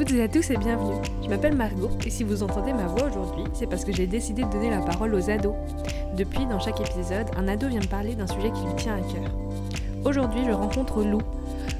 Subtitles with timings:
[0.00, 0.96] Toutes et à tous et bienvenue.
[1.22, 4.44] Je m'appelle Margot et si vous entendez ma voix aujourd'hui, c'est parce que j'ai décidé
[4.44, 5.52] de donner la parole aux ados.
[6.16, 9.00] Depuis, dans chaque épisode, un ado vient me parler d'un sujet qui lui tient à
[9.00, 9.30] cœur.
[10.06, 11.20] Aujourd'hui, je rencontre Lou.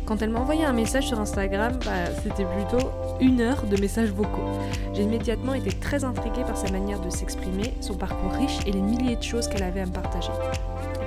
[0.05, 2.91] Quand elle m'a envoyé un message sur Instagram, bah, c'était plutôt
[3.23, 4.51] une heure de messages vocaux.
[4.93, 8.83] J'ai immédiatement été très intriguée par sa manière de s'exprimer, son parcours riche et les
[8.83, 10.33] milliers de choses qu'elle avait à me partager.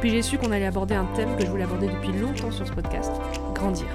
[0.02, 2.66] Puis j'ai su qu'on allait aborder un thème que je voulais aborder depuis longtemps sur
[2.66, 3.12] ce podcast,
[3.54, 3.86] grandir.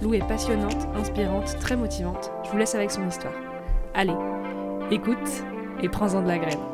[0.00, 2.30] Lou est passionnante, inspirante, très motivante.
[2.56, 3.34] Vous laisse avec son histoire.
[3.92, 4.16] Allez,
[4.90, 5.44] écoute
[5.82, 6.65] et prends-en de la graine.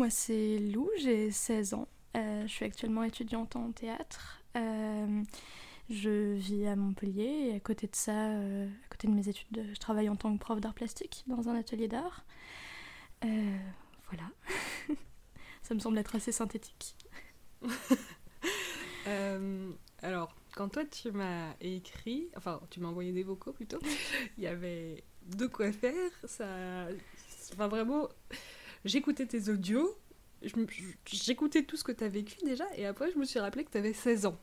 [0.00, 1.86] Moi c'est Lou, j'ai 16 ans.
[2.16, 4.40] Euh, je suis actuellement étudiante en théâtre.
[4.56, 5.22] Euh,
[5.90, 9.62] je vis à Montpellier et à côté de ça, euh, à côté de mes études,
[9.70, 12.24] je travaille en tant que prof d'art plastique dans un atelier d'art.
[13.20, 14.30] Voilà.
[15.62, 16.96] ça me semble être assez synthétique.
[20.02, 23.80] Alors, quand toi tu m'as écrit, enfin tu m'as envoyé des vocaux plutôt,
[24.38, 26.10] il y avait de quoi faire.
[26.24, 26.86] Ça,
[27.52, 28.08] enfin vraiment,
[28.84, 29.96] j'écoutais tes audios,
[31.06, 33.70] j'écoutais tout ce que tu as vécu déjà, et après je me suis rappelé que
[33.70, 34.38] tu avais 16 ans.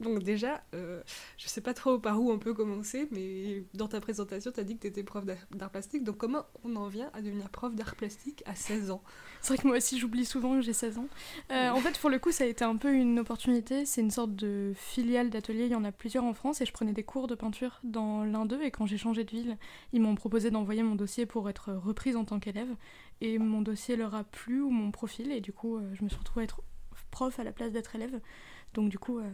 [0.00, 1.02] Donc déjà, euh,
[1.36, 4.62] je sais pas trop par où on peut commencer, mais dans ta présentation, tu as
[4.62, 6.04] dit que tu étais prof d'art d'art plastique.
[6.04, 9.02] Donc comment on en vient à devenir prof d'art plastique à 16 ans?
[9.40, 11.08] C'est vrai que moi aussi j'oublie souvent que j'ai 16 ans.
[11.50, 13.86] Euh, en fait, pour le coup, ça a été un peu une opportunité.
[13.86, 15.64] C'est une sorte de filiale d'atelier.
[15.64, 18.22] Il y en a plusieurs en France et je prenais des cours de peinture dans
[18.22, 18.62] l'un d'eux.
[18.62, 19.58] Et quand j'ai changé de ville,
[19.92, 22.70] ils m'ont proposé d'envoyer mon dossier pour être reprise en tant qu'élève.
[23.20, 25.32] Et mon dossier leur a plu ou mon profil.
[25.32, 26.62] Et du coup, euh, je me suis retrouvée à être
[27.10, 28.20] prof à la place d'être élève.
[28.74, 29.30] Donc, du coup, euh,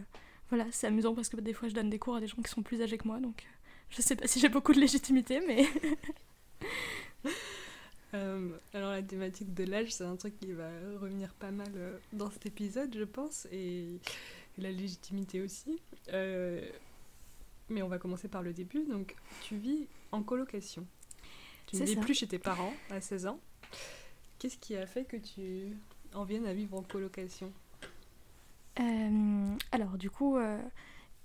[0.49, 2.49] voilà, c'est amusant parce que des fois je donne des cours à des gens qui
[2.49, 3.19] sont plus âgés que moi.
[3.19, 5.65] Donc, euh, je sais pas si j'ai beaucoup de légitimité, mais.
[8.13, 10.69] Euh, alors la thématique de l'âge, c'est un truc qui va
[11.01, 13.95] revenir pas mal euh, dans cet épisode, je pense, et,
[14.57, 15.81] et la légitimité aussi.
[16.13, 16.65] Euh,
[17.67, 18.85] mais on va commencer par le début.
[18.85, 20.85] Donc, tu vis en colocation.
[21.67, 21.99] Tu ne vis ça.
[21.99, 23.39] plus chez tes parents à 16 ans.
[24.39, 25.75] Qu'est-ce qui a fait que tu
[26.13, 27.51] en viennes à vivre en colocation?
[28.79, 30.61] Euh, alors du coup, euh,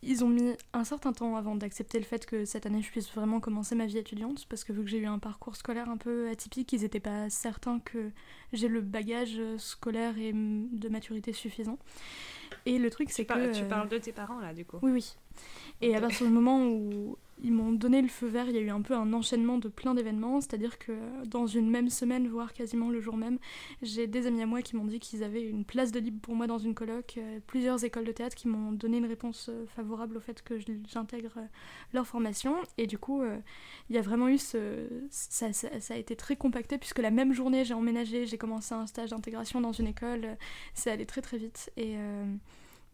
[0.03, 3.13] ils ont mis un certain temps avant d'accepter le fait que cette année je puisse
[3.13, 5.97] vraiment commencer ma vie étudiante, parce que vu que j'ai eu un parcours scolaire un
[5.97, 8.11] peu atypique, ils n'étaient pas certains que
[8.53, 11.79] j'ai le bagage euh, scolaire et de maturité suffisant.
[12.67, 13.53] Et le truc c'est que...
[13.53, 14.79] tu parles de tes parents là, du coup?
[14.83, 15.17] oui, oui.
[15.83, 18.61] Et à partir du moment où ils m'ont donné le feu vert, il y a
[18.61, 20.93] eu un peu un enchaînement de plein d'événements, c'est-à-dire que
[21.25, 23.39] dans une même semaine, voire quasiment le jour même,
[23.83, 26.35] j'ai des amis à moi qui m'ont dit qu'ils avaient une place de libre pour
[26.35, 29.65] moi dans une coloc, euh, plusieurs écoles de théâtre qui m'ont donné une réponse euh,
[29.75, 31.47] favorable au fait que j'intègre euh,
[31.95, 33.23] leur formation, et du coup,
[33.89, 34.39] il y a vraiment eu.
[34.39, 35.47] Ça,
[35.91, 39.61] a été très compacté, puisque la même journée, j'ai emménagé, j'ai commencé un stage d'intégration
[39.61, 40.37] dans une école,
[40.75, 41.73] c'est allé très très vite,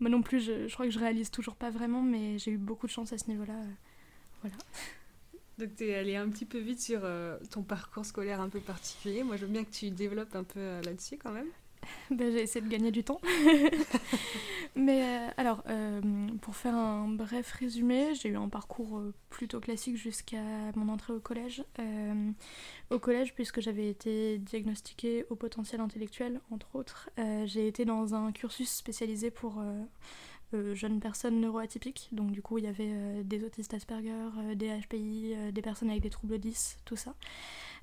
[0.00, 2.58] moi non plus, je, je crois que je réalise toujours pas vraiment, mais j'ai eu
[2.58, 3.54] beaucoup de chance à ce niveau-là.
[3.54, 3.64] euh,
[4.42, 4.56] Voilà.
[5.58, 8.60] Donc tu es allé un petit peu vite sur euh, ton parcours scolaire un peu
[8.60, 9.22] particulier.
[9.24, 11.48] Moi, je veux bien que tu développes un peu euh, là-dessus quand même.
[12.10, 13.20] Ben, j'ai essayé de gagner du temps.
[14.76, 16.02] mais euh, alors, euh,
[16.42, 20.42] pour faire un bref résumé, j'ai eu un parcours euh, plutôt classique jusqu'à
[20.74, 21.64] mon entrée au collège.
[22.90, 27.10] Au collège, puisque j'avais été diagnostiquée au potentiel intellectuel, entre autres,
[27.46, 29.62] j'ai été dans un cursus spécialisé pour
[30.52, 32.08] jeunes personnes neuroatypiques.
[32.12, 36.10] Donc du coup, il y avait des autistes Asperger, des HPI, des personnes avec des
[36.10, 37.14] troubles 10, tout ça.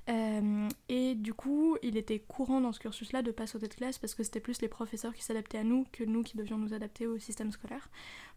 [0.09, 3.97] Euh, et du coup, il était courant dans ce cursus-là de pas sauter de classe
[3.97, 6.73] parce que c'était plus les professeurs qui s'adaptaient à nous que nous qui devions nous
[6.73, 7.89] adapter au système scolaire.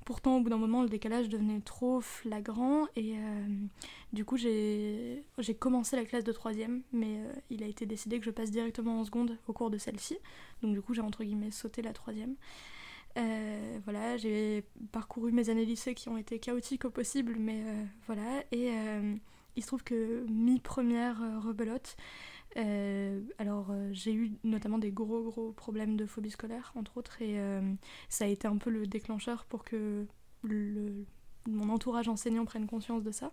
[0.05, 3.47] Pourtant, au bout d'un moment, le décalage devenait trop flagrant et euh,
[4.13, 5.25] du coup, j'ai
[5.59, 9.01] commencé la classe de troisième, mais euh, il a été décidé que je passe directement
[9.01, 10.17] en seconde au cours de celle-ci.
[10.63, 12.37] Donc du coup, j'ai entre guillemets sauté la troisième.
[13.85, 17.63] Voilà, j'ai parcouru mes années lycée qui ont été chaotiques au possible, mais
[18.07, 18.45] voilà.
[18.53, 18.71] Et
[19.56, 21.97] il se trouve que mi-première euh, rebelote,
[22.56, 27.20] euh, alors euh, j'ai eu notamment des gros gros problèmes de phobie scolaire, entre autres,
[27.23, 27.38] et
[28.08, 30.06] ça a été un peu le déclencheur pour que
[31.49, 33.32] mon entourage enseignant prenne conscience de ça.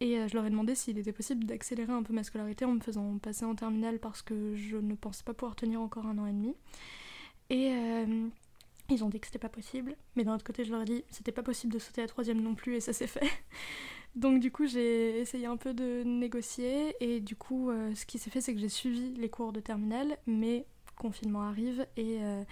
[0.00, 2.80] Et je leur ai demandé s'il était possible d'accélérer un peu ma scolarité en me
[2.80, 6.26] faisant passer en terminale parce que je ne pensais pas pouvoir tenir encore un an
[6.26, 6.54] et demi.
[7.50, 7.72] Et
[8.94, 11.04] Ils ont dit que c'était pas possible, mais d'un autre côté, je leur ai dit
[11.10, 13.28] c'était pas possible de sauter à troisième non plus, et ça s'est fait.
[14.16, 18.18] Donc du coup, j'ai essayé un peu de négocier, et du coup, euh, ce qui
[18.18, 22.44] s'est fait, c'est que j'ai suivi les cours de terminale, mais confinement arrive, et euh,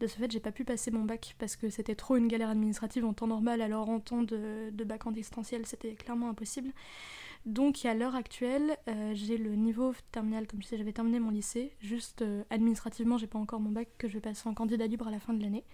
[0.00, 2.48] de ce fait, j'ai pas pu passer mon bac parce que c'était trop une galère
[2.48, 6.72] administrative en temps normal, alors en temps de, de bac en distanciel, c'était clairement impossible.
[7.46, 11.30] Donc à l'heure actuelle, euh, j'ai le niveau terminal, comme je sais, j'avais terminé mon
[11.30, 14.86] lycée, juste euh, administrativement, j'ai pas encore mon bac que je vais passer en candidat
[14.86, 15.64] libre à la fin de l'année.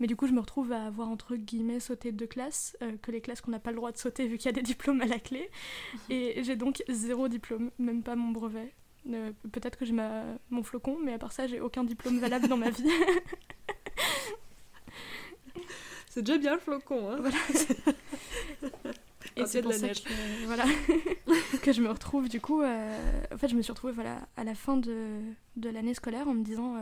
[0.00, 3.10] Mais du coup, je me retrouve à avoir entre guillemets sauté deux classes, euh, que
[3.10, 5.00] les classes qu'on n'a pas le droit de sauter vu qu'il y a des diplômes
[5.00, 5.50] à la clé.
[6.10, 8.74] Et j'ai donc zéro diplôme, même pas mon brevet.
[9.50, 9.94] Peut-être que j'ai
[10.50, 12.84] mon flocon, mais à part ça, j'ai aucun diplôme valable dans ma vie.
[16.10, 17.38] C'est déjà bien le flocon, hein Voilà.
[19.38, 20.64] Et c'est pour ça que, voilà,
[21.62, 22.62] que je me retrouve du coup.
[22.62, 25.20] Euh, en fait, je me suis retrouvée voilà, à la fin de,
[25.56, 26.80] de l'année scolaire en me disant euh,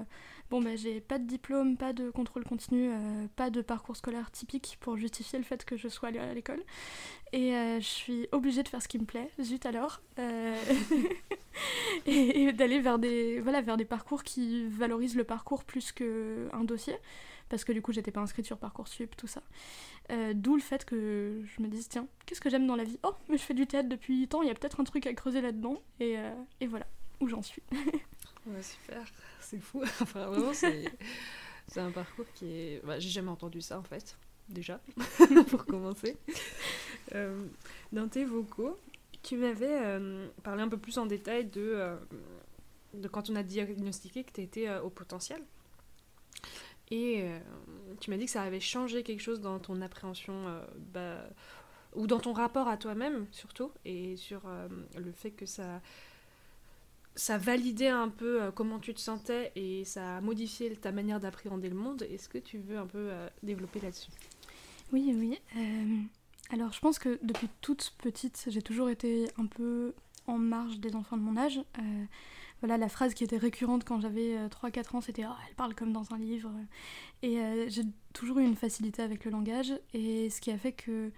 [0.50, 4.30] Bon, bah, j'ai pas de diplôme, pas de contrôle continu, euh, pas de parcours scolaire
[4.30, 6.62] typique pour justifier le fait que je sois allée à l'école.
[7.32, 7.50] Et
[7.80, 10.00] je suis obligée de faire ce qui me plaît, zut alors.
[12.06, 16.64] et, et d'aller vers, des, voilà, vers des parcours qui valorisent le parcours plus qu'un
[16.64, 16.94] dossier
[17.48, 19.42] parce que du coup j'étais pas inscrite sur Parcoursup, tout ça.
[20.10, 22.98] Euh, d'où le fait que je me dise, tiens, qu'est-ce que j'aime dans la vie?
[23.02, 25.06] Oh, mais je fais du théâtre depuis 8 ans, il y a peut-être un truc
[25.06, 26.32] à creuser là-dedans, et, euh,
[26.68, 26.86] voilà,
[27.20, 27.62] où j'en suis.
[28.62, 29.04] super,
[29.40, 29.82] c'est fou.
[30.00, 30.84] enfin, vraiment, c'est,
[31.68, 32.84] c'est un parcours qui est.
[32.84, 34.16] Bah, j'ai jamais entendu ça en fait,
[34.48, 34.80] déjà,
[35.48, 36.16] pour commencer.
[37.14, 37.46] Euh,
[37.92, 38.78] dans tes vocaux,
[39.22, 39.98] tu m'avais
[40.44, 41.96] parlé un peu plus en détail de,
[42.94, 45.42] de quand on a diagnostiqué que tu étais au potentiel.
[46.90, 47.38] Et euh,
[48.00, 51.28] tu m'as dit que ça avait changé quelque chose dans ton appréhension, euh, bah,
[51.94, 55.80] ou dans ton rapport à toi-même surtout, et sur euh, le fait que ça,
[57.16, 61.68] ça validait un peu comment tu te sentais et ça a modifié ta manière d'appréhender
[61.68, 62.02] le monde.
[62.02, 63.10] Est-ce que tu veux un peu
[63.42, 64.10] développer là-dessus?
[64.92, 65.38] Oui, oui.
[66.50, 69.94] alors je pense que depuis toute petite, j'ai toujours été un peu
[70.26, 71.60] en marge des enfants de mon âge
[72.60, 75.74] voilà, la phrase qui était récurrente quand j'avais 3-4 euh, ans, c'était oh, elle parle
[75.74, 76.50] comme dans un livre.
[77.22, 77.82] Et euh, j'ai
[78.12, 81.12] toujours eu une facilité avec le langage, et ce qui a fait que.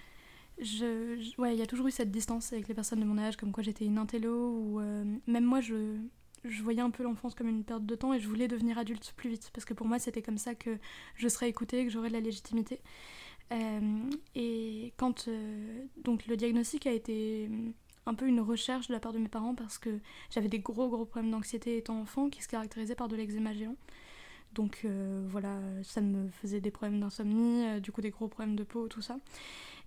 [0.61, 3.37] Je, ouais, il y a toujours eu cette distance avec les personnes de mon âge,
[3.37, 5.96] comme quoi j'étais une intello, ou euh, même moi, je,
[6.44, 9.14] je voyais un peu l'enfance comme une perte de temps et je voulais devenir adulte
[9.17, 10.76] plus vite, parce que pour moi, c'était comme ça que
[11.14, 12.81] je serais écoutée, que j'aurais de la légitimité.
[14.35, 15.29] et quand
[16.02, 17.49] donc le diagnostic a été
[18.08, 19.90] un peu une recherche de la part de mes parents parce que
[20.31, 23.76] j'avais des gros gros problèmes d'anxiété étant enfant qui se caractérisaient par de l'eczéma géant.
[24.55, 28.56] Donc euh, voilà, ça me faisait des problèmes d'insomnie, euh, du coup des gros problèmes
[28.56, 29.19] de peau, tout ça.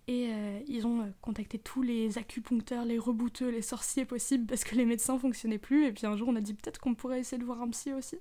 [0.07, 4.75] Et euh, ils ont contacté tous les acupuncteurs, les rebouteux, les sorciers possibles parce que
[4.75, 5.85] les médecins fonctionnaient plus.
[5.85, 7.93] Et puis un jour on a dit peut-être qu'on pourrait essayer de voir un psy
[7.93, 8.17] aussi.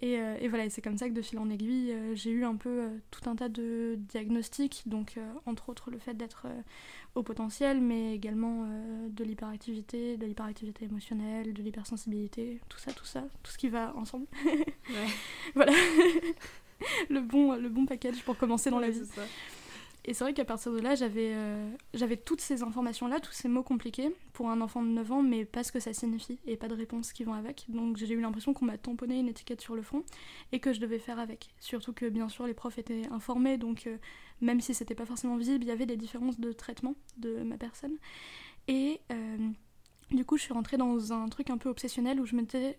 [0.00, 2.88] Et, et voilà, c'est comme ça que de fil en aiguille, j'ai eu un peu
[3.10, 6.46] tout un tas de diagnostics, donc entre autres le fait d'être
[7.14, 13.04] au potentiel, mais également euh, de l'hyperactivité, de l'hyperactivité émotionnelle, de l'hypersensibilité, tout ça, tout
[13.04, 14.26] ça, tout ce qui va ensemble.
[15.54, 15.72] voilà.
[17.10, 19.02] le, bon, le bon package pour commencer dans la vie.
[20.06, 23.48] Et c'est vrai qu'à partir de là, j'avais euh, j'avais toutes ces informations-là, tous ces
[23.48, 26.58] mots compliqués pour un enfant de 9 ans, mais pas ce que ça signifie et
[26.58, 27.64] pas de réponses qui vont avec.
[27.70, 30.04] Donc j'ai eu l'impression qu'on m'a tamponné une étiquette sur le front
[30.52, 31.48] et que je devais faire avec.
[31.58, 33.96] Surtout que bien sûr les profs étaient informés, donc euh,
[34.42, 37.56] même si c'était pas forcément visible, il y avait des différences de traitement de ma
[37.56, 37.96] personne.
[38.68, 39.48] Et euh,
[40.10, 42.78] du coup, je suis rentrée dans un truc un peu obsessionnel où je me disais,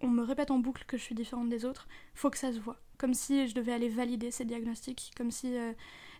[0.00, 2.58] on me répète en boucle que je suis différente des autres, faut que ça se
[2.58, 2.80] voit.
[2.98, 5.54] Comme si je devais aller valider ces diagnostics, comme si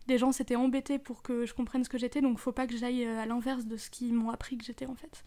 [0.08, 2.76] des gens s'étaient embêtés pour que je comprenne ce que j'étais, donc faut pas que
[2.76, 5.22] j'aille euh, à l'inverse de ce qu'ils m'ont appris que j'étais en fait.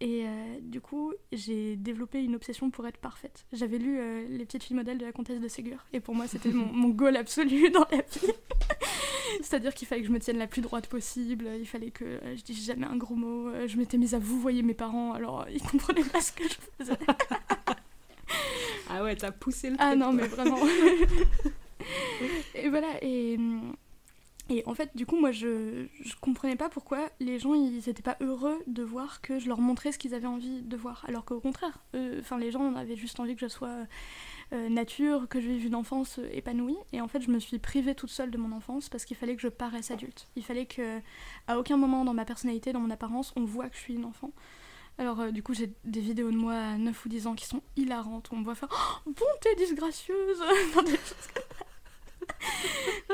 [0.00, 3.44] Et euh, du coup, j'ai développé une obsession pour être parfaite.
[3.52, 6.26] J'avais lu euh, Les petites filles modèles de la comtesse de Ségur, et pour moi,
[6.26, 8.32] c'était mon, mon, goal absolu dans la vie.
[9.42, 12.42] C'est-à-dire qu'il fallait que je me tienne la plus droite possible, il fallait que je
[12.42, 13.50] dise jamais un gros mot.
[13.66, 16.56] Je m'étais mise à vous voyez mes parents, alors ils comprenaient pas ce que je
[16.78, 16.98] faisais.
[18.88, 20.58] ah ouais, t'as poussé le Ah non, mais vraiment.
[22.54, 23.76] et voilà, et hum,
[24.50, 25.86] et en fait, du coup, moi, je,
[26.20, 29.92] comprenais pas pourquoi les gens, ils étaient pas heureux de voir que je leur montrais
[29.92, 31.04] ce qu'ils avaient envie de voir.
[31.06, 31.78] Alors qu'au contraire,
[32.18, 33.86] enfin, les gens avaient juste envie que je sois
[34.52, 36.76] euh, nature, que je vive une enfance épanouie.
[36.92, 39.36] Et en fait, je me suis privée toute seule de mon enfance parce qu'il fallait
[39.36, 40.26] que je paraisse adulte.
[40.34, 40.98] Il fallait que,
[41.46, 44.04] à aucun moment dans ma personnalité, dans mon apparence, on voit que je suis une
[44.04, 44.32] enfant.
[44.98, 47.46] Alors, euh, du coup, j'ai des vidéos de moi à 9 ou 10 ans qui
[47.46, 48.28] sont hilarantes.
[48.32, 48.68] On me voit faire
[49.06, 50.38] oh, Bonté disgracieuse
[50.84, 51.44] des choses comme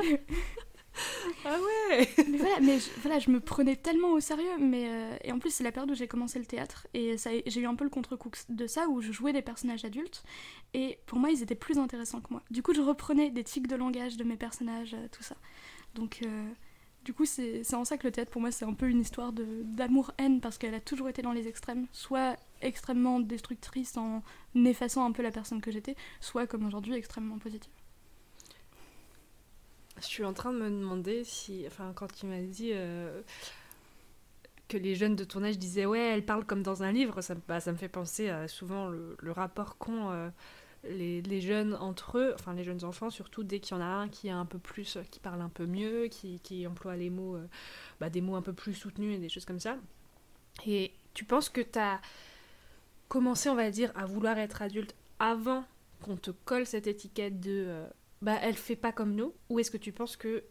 [0.03, 0.11] ça.
[1.45, 4.59] Ah ouais mais voilà, mais je, voilà, je me prenais tellement au sérieux.
[4.59, 6.87] Mais, euh, et en plus, c'est la période où j'ai commencé le théâtre.
[6.95, 10.25] Et j'ai eu un peu le contre-coup de ça, où je jouais des personnages adultes.
[10.75, 12.43] Et pour moi, ils étaient plus intéressants que moi.
[12.51, 15.37] Du coup, je reprenais des tics de langage de mes personnages, euh, tout ça.
[15.95, 16.49] Donc, euh,
[17.05, 19.33] du coup, c'est en ça que le théâtre, pour moi, c'est un peu une histoire
[19.33, 21.87] d'amour-haine, parce qu'elle a toujours été dans les extrêmes.
[21.93, 24.23] Soit extrêmement destructrice en
[24.57, 27.71] effaçant un peu la personne que j'étais, soit comme aujourd'hui, extrêmement positive.
[29.99, 33.23] Je suis en train de me demander si, enfin, quand tu m'as dit euh,
[34.69, 37.35] que les jeunes de ton âge disaient ouais, elle parle comme dans un livre, ça,
[37.35, 40.29] me- bah, fait penser à souvent le, rapport qu'ont euh,
[40.85, 44.09] les, jeunes entre eux, enfin les jeunes enfants surtout, dès qu'il y en a un
[44.09, 47.47] qui est un peu plus, qui parle un peu mieux, qui, emploie les mots, euh,
[48.01, 49.79] bah, des mots un peu plus soutenus et des choses comme ça.
[50.67, 52.01] Et tu penses que tu as
[53.09, 55.65] commencé, on va dire, à vouloir être adulte avant
[56.03, 57.87] qu'on te colle cette étiquette de euh,
[58.27, 59.33] bah elle fait pas comme nous.
[59.49, 60.43] Ou est-ce que tu penses que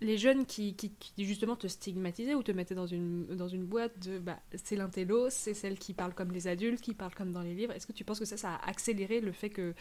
[0.00, 0.92] les jeunes qui, qui,
[1.24, 5.30] justement te stigmatisaient ou te mettaient dans une, dans une boîte de bah c'est l'intello,
[5.30, 7.92] c'est celle qui parle comme les adultes, qui parle comme dans les livres, est-ce que
[7.92, 9.74] tu penses que ça, a accéléré le fait que,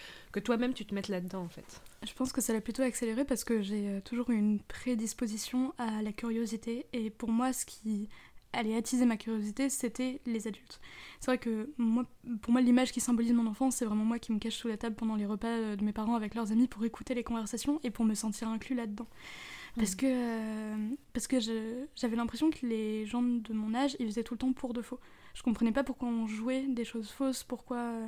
[0.43, 1.81] toi-même tu te mettes là-dedans en fait?
[2.05, 6.03] Je pense que ça l'a plutôt accéléré parce que j'ai euh, toujours une prédisposition à
[6.03, 6.85] la curiosité.
[6.93, 8.09] Et pour moi ce qui
[8.57, 10.79] allait attiser ma curiosité c'était les adultes.
[11.19, 12.05] C'est vrai que moi,
[12.41, 14.77] pour moi l'image qui symbolise mon enfance c'est vraiment moi qui me cache sous la
[14.77, 17.79] table pendant les repas euh, de mes parents avec leurs amis pour écouter les conversations
[17.83, 19.07] et pour me sentir inclus là-dedans.
[19.77, 21.37] Parce que, euh, parce que
[21.95, 24.81] j'avais l'impression que les gens de mon âge, ils faisaient tout le temps pour de
[24.81, 24.99] faux.
[25.35, 27.77] Je comprenais pas pourquoi on jouait des choses fausses, pourquoi...
[27.77, 28.07] euh,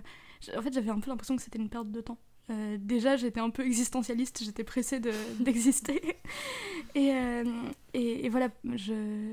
[0.57, 2.17] En fait, j'avais un peu l'impression que c'était une perte de temps.
[2.49, 6.01] Euh, déjà, j'étais un peu existentialiste, j'étais pressée de- d'exister.
[6.95, 7.43] et, euh,
[8.31, 8.49] voilà,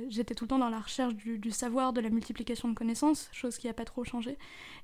[0.09, 3.57] j'étais tout le temps dans la recherche du, savoir, de la multiplication de connaissances, chose
[3.57, 4.37] qui a pas trop changé.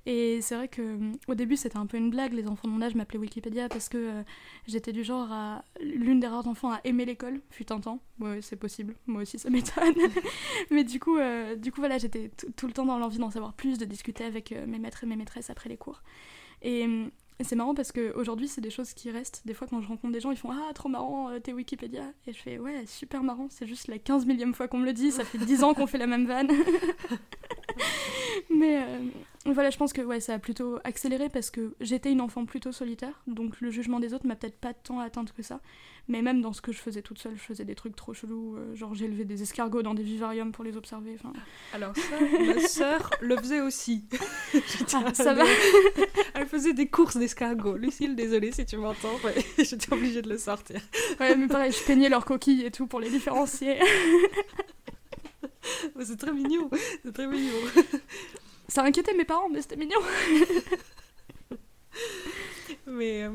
[0.06, 2.32] Et c'est vrai que euh, au début, c'était un peu une blague.
[2.32, 4.22] Les enfants de mon âge m'appelaient Wikipédia parce que
[4.66, 8.00] j'étais du genre à l'une des rares enfants à aimer l'école, fut un temps.
[8.18, 8.94] Ouais, c'est possible.
[9.06, 9.94] Moi aussi, ça m'étonne.
[10.70, 11.18] Mais du coup,
[11.58, 14.52] du coup, voilà, j'étais tout- le temps dans l'envie d'en savoir plus, de discuter avec
[14.66, 16.02] mes maîtres et mes maîtresses après les cours.
[16.62, 16.86] Et,
[17.42, 19.42] et c'est marrant parce qu'aujourd'hui, c'est des choses qui restent.
[19.44, 22.04] Des fois, quand je rencontre des gens, ils font Ah, trop marrant, euh, t'es Wikipédia.
[22.28, 24.92] Et je fais Ouais, super marrant, c'est juste la 15 millième fois qu'on me le
[24.92, 26.50] dit, ça fait 10 ans qu'on fait la même vanne.
[28.50, 28.98] Mais euh,
[29.46, 32.72] voilà, je pense que ouais, ça a plutôt accéléré parce que j'étais une enfant plutôt
[32.72, 35.60] solitaire, donc le jugement des autres m'a peut-être pas tant atteinte que ça.
[36.08, 38.56] Mais même dans ce que je faisais toute seule, je faisais des trucs trop chelous,
[38.56, 41.14] euh, genre élevé des escargots dans des vivariums pour les observer.
[41.14, 41.32] enfin,
[41.72, 44.04] Alors ça, ma sœur le faisait aussi.
[44.94, 45.44] Ah, ça va.
[46.34, 47.76] Elle faisait des courses d'escargots.
[47.76, 50.80] Lucille, désolée si tu m'entends, ouais, j'étais obligée de le sortir.
[51.18, 53.78] Ouais, mais pareil, je peignais leurs coquilles et tout pour les différencier.
[56.04, 56.68] C'est très mignon,
[57.04, 57.54] c'est très mignon.
[58.68, 60.00] Ça inquiétait mes parents, mais c'était mignon.
[62.86, 63.24] Mais.
[63.24, 63.30] euh,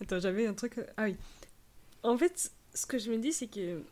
[0.00, 0.80] Attends, j'avais un truc.
[0.96, 1.16] Ah oui.
[2.02, 3.82] En fait, ce que je me dis, c'est que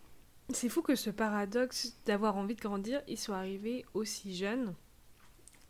[0.53, 4.75] c'est fou que ce paradoxe d'avoir envie de grandir, il soit arrivé aussi jeune.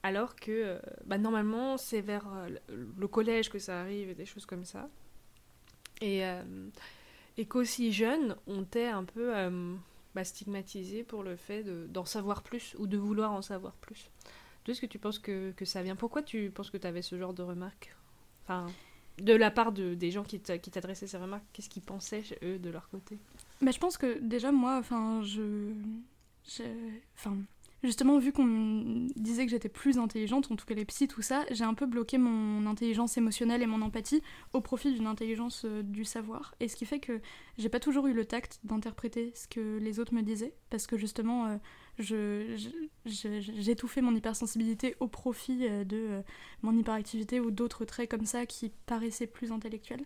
[0.02, 4.14] Alors que, euh, bah, normalement, c'est vers euh, le le collège que ça arrive et
[4.14, 4.88] des choses comme ça.
[6.00, 6.42] Et, euh,
[7.36, 9.74] et qu'aussi jeune, on t'est un peu euh,
[10.14, 10.22] bah,
[11.08, 14.10] pour le fait de- d'en savoir plus ou de vouloir en savoir plus.
[14.64, 15.96] D'où est-ce que tu penses que, que ça vient?
[15.96, 17.94] Pourquoi tu penses que tu avais ce genre de remarques?
[18.44, 18.70] Enfin,
[19.18, 22.22] de la part de, des gens qui t'a- qui t'adressaient ces remarques, qu'est-ce qu'ils pensaient,
[22.42, 23.18] eux, de leur côté?
[23.60, 25.72] Bah, je pense que déjà, moi, enfin, je.
[26.48, 26.62] je-
[27.16, 27.36] Enfin.
[27.82, 31.44] Justement, vu qu'on disait que j'étais plus intelligente, en tout cas les psys, tout ça,
[31.50, 34.22] j'ai un peu bloqué mon intelligence émotionnelle et mon empathie
[34.52, 36.54] au profit d'une intelligence euh, du savoir.
[36.60, 37.20] Et ce qui fait que
[37.58, 40.96] j'ai pas toujours eu le tact d'interpréter ce que les autres me disaient, parce que
[40.96, 41.58] justement,
[41.98, 42.56] euh,
[43.04, 46.22] j'étouffais mon hypersensibilité au profit euh, de
[46.62, 50.04] mon hyperactivité ou d'autres traits comme ça qui paraissaient plus intellectuels.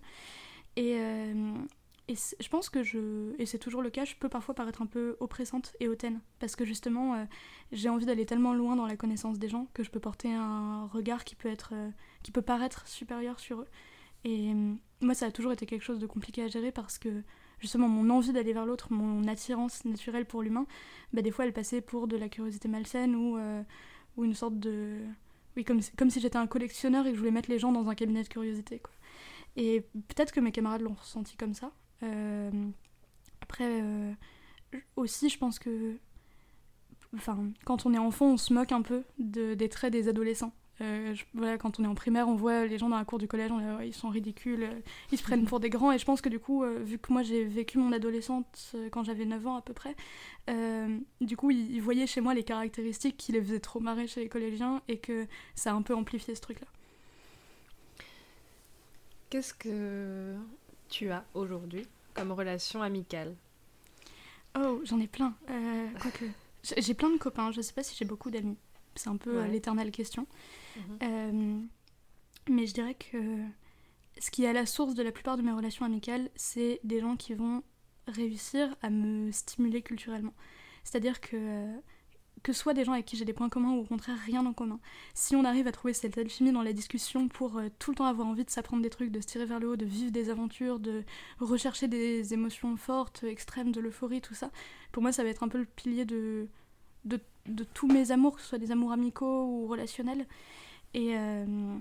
[0.76, 0.98] Et,
[2.08, 4.86] et je pense que je, et c'est toujours le cas, je peux parfois paraître un
[4.86, 7.24] peu oppressante et hautaine, parce que justement, euh,
[7.72, 10.86] j'ai envie d'aller tellement loin dans la connaissance des gens que je peux porter un
[10.86, 11.90] regard qui peut être, euh,
[12.22, 13.68] qui peut paraître supérieur sur eux.
[14.24, 17.22] Et euh, moi, ça a toujours été quelque chose de compliqué à gérer parce que
[17.58, 20.66] justement, mon envie d'aller vers l'autre, mon attirance naturelle pour l'humain,
[21.12, 23.62] bah, des fois, elle passait pour de la curiosité malsaine ou, euh,
[24.16, 24.98] ou une sorte de,
[25.56, 27.88] oui, comme, comme si j'étais un collectionneur et que je voulais mettre les gens dans
[27.88, 28.78] un cabinet de curiosité.
[28.78, 28.92] Quoi.
[29.56, 31.72] Et peut-être que mes camarades l'ont ressenti comme ça.
[32.02, 32.50] Euh,
[33.40, 34.12] après, euh,
[34.96, 35.96] aussi, je pense que
[37.14, 40.52] enfin, quand on est enfant, on se moque un peu de, des traits des adolescents.
[40.82, 43.26] Euh, voilà, quand on est en primaire, on voit les gens dans la cour du
[43.26, 43.50] collège,
[43.82, 44.68] ils sont ridicules,
[45.10, 45.90] ils se prennent pour des grands.
[45.90, 49.24] Et je pense que du coup, vu que moi j'ai vécu mon adolescente quand j'avais
[49.24, 49.96] 9 ans à peu près,
[51.22, 54.28] du coup, ils voyaient chez moi les caractéristiques qui les faisaient trop marrer chez les
[54.28, 56.66] collégiens et que ça a un peu amplifié ce truc-là.
[59.30, 60.36] Qu'est-ce que
[60.88, 63.34] tu as aujourd'hui comme relation amicale
[64.58, 65.34] Oh, j'en ai plein.
[65.50, 66.24] Euh, quoique.
[66.78, 68.56] J'ai plein de copains, je sais pas si j'ai beaucoup d'amis.
[68.96, 69.48] C'est un peu euh, Ouais.
[69.50, 70.26] l'éternelle question.
[70.76, 70.98] Mhm.
[71.02, 71.60] Euh,
[72.48, 73.38] mais je dirais que
[74.18, 77.00] ce qui est à la source de la plupart de mes relations amicales, c'est des
[77.00, 77.62] gens qui vont
[78.08, 80.32] réussir à me stimuler culturellement.
[80.82, 81.66] C'est-à-dire que
[82.46, 84.52] que soit des gens avec qui j'ai des points communs ou au contraire rien en
[84.52, 84.78] commun.
[85.14, 88.04] Si on arrive à trouver cette alchimie dans la discussion pour euh, tout le temps
[88.04, 90.30] avoir envie de s'apprendre des trucs, de se tirer vers le haut, de vivre des
[90.30, 91.02] aventures, de
[91.40, 94.52] rechercher des émotions fortes, extrêmes, de l'euphorie, tout ça,
[94.92, 96.46] pour moi ça va être un peu le pilier de,
[97.04, 97.18] de,
[97.74, 100.24] tous mes amours, que ce soit des amours amicaux ou relationnels.
[100.94, 101.76] Et, euh,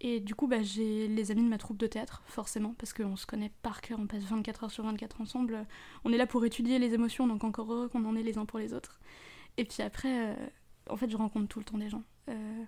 [0.00, 3.16] et du coup, bah, j'ai les amis de ma troupe de théâtre, forcément, parce qu'on
[3.16, 5.66] se connaît par cœur, on passe 24 heures sur 24 ensemble.
[6.04, 8.46] On est là pour étudier les émotions, donc encore heureux qu'on en est les uns
[8.46, 8.98] pour les autres.
[9.60, 10.34] Et puis après, euh,
[10.88, 12.02] en fait, je rencontre tout le temps des gens.
[12.30, 12.64] Euh,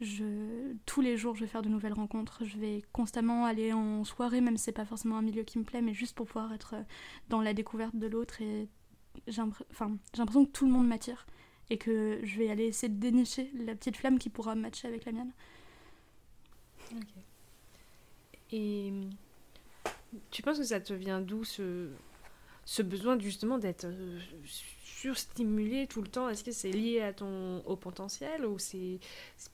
[0.00, 2.44] je, tous les jours, je vais faire de nouvelles rencontres.
[2.44, 5.64] Je vais constamment aller en soirée, même si c'est pas forcément un milieu qui me
[5.64, 6.82] plaît, mais juste pour pouvoir être euh,
[7.28, 8.40] dans la découverte de l'autre.
[8.40, 8.68] Et
[9.26, 11.26] j'ai enfin, l'impression que tout le monde m'attire
[11.70, 15.06] et que je vais aller essayer de dénicher la petite flamme qui pourra matcher avec
[15.06, 15.32] la mienne.
[18.52, 18.92] Et
[20.30, 21.90] tu penses que ça te vient d'où ce,
[22.68, 24.20] ce besoin justement d'être euh,
[24.84, 29.00] surstimulé tout le temps Est-ce que c'est lié à ton au potentiel ou c'est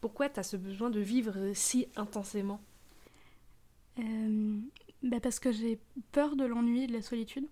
[0.00, 2.61] pourquoi tu as ce besoin de vivre si intensément?
[4.00, 4.59] Euh,
[5.04, 5.78] bah parce que j'ai
[6.11, 7.47] peur de l'ennui et de la solitude.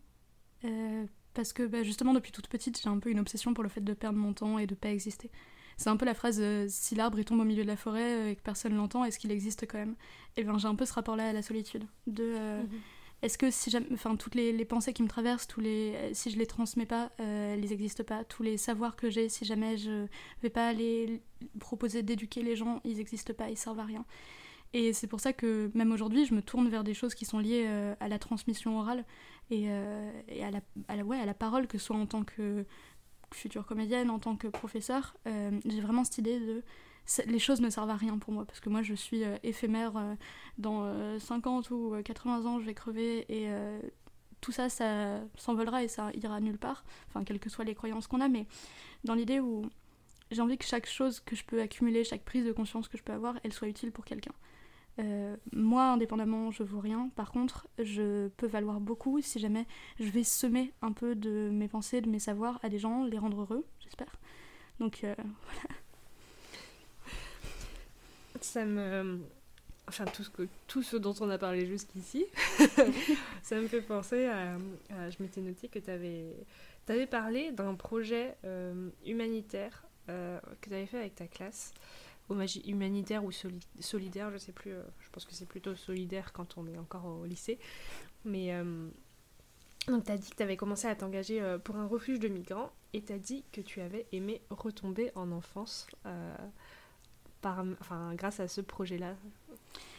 [0.65, 3.69] Euh, parce que bah, justement, depuis toute petite, j'ai un peu une obsession pour le
[3.69, 5.31] fait de perdre mon temps et de pas exister.
[5.77, 8.19] C'est un peu la phrase euh, si l'arbre il tombe au milieu de la forêt
[8.19, 9.95] euh, et que personne l'entend, est-ce qu'il existe quand même?
[10.37, 11.85] Et bien j'ai un peu ce rapport-là à la solitude.
[12.09, 12.63] De euh,
[13.23, 16.39] est-ce que si enfin toutes les, pensées qui me traversent, tous les, euh, si je
[16.39, 18.25] les transmets pas, euh, elles n'existent pas.
[18.25, 20.07] Tous les savoirs que j'ai, si jamais je
[20.43, 21.23] vais pas aller
[21.61, 24.05] proposer d'éduquer les gens, ils n'existent pas, ils servent à rien.
[24.75, 27.39] Et c'est pour ça que même aujourd'hui, je me tourne vers des choses qui sont
[27.39, 29.05] liées euh, à la transmission orale
[29.51, 30.11] et, euh,
[30.89, 32.65] à, la, ouais, à la parole, que ce soit en tant que
[33.33, 35.17] future comédienne, en tant que professeur.
[35.27, 36.63] J'ai vraiment cette idée de
[37.27, 39.97] les choses ne servent à rien pour moi parce que moi je suis euh, éphémère
[39.97, 40.15] euh,
[40.59, 43.49] dans euh, 50 ou euh, 80 ans je vais crever et
[44.41, 48.07] tout ça ça s'envolera et ça ira nulle part enfin quelles que soient les croyances
[48.07, 48.47] qu'on a mais
[49.05, 49.63] dans l'idée où
[50.31, 53.03] j'ai envie que chaque chose que je peux accumuler chaque prise de conscience que je
[53.03, 54.33] peux avoir elle soit utile pour quelqu'un
[55.53, 57.11] moi, indépendamment, je vaux rien.
[57.17, 59.67] Par contre, je peux valoir beaucoup si jamais
[59.99, 63.19] je vais semer un peu de mes pensées, de mes savoirs à des gens, les
[63.19, 64.15] rendre heureux, j'espère.
[64.81, 65.15] Donc, euh,
[68.43, 69.21] Ça me.
[69.89, 72.25] Enfin, tout ce, que, tout ce dont on a parlé jusqu'ici,
[73.43, 74.55] ça me fait penser à.
[74.91, 76.35] à- je m'étais noté que tu avais,
[77.07, 81.73] parlé d'un projet euh, humanitaire euh, que tu avais fait avec ta classe.
[82.29, 82.35] Au
[82.67, 84.73] humanitaire ou soli- solidaire, je sais plus.
[84.73, 87.59] euh, je pense que c'est plutôt solidaire quand on est encore au lycée.
[88.25, 88.53] Mais.
[89.89, 92.71] donc, tu as dit que tu avais commencé à t'engager pour un refuge de migrants
[92.93, 95.89] et tu as dit que tu avais aimé retomber en enfance.
[97.47, 99.15] Euh, par, enfin, grâce à ce projet-là.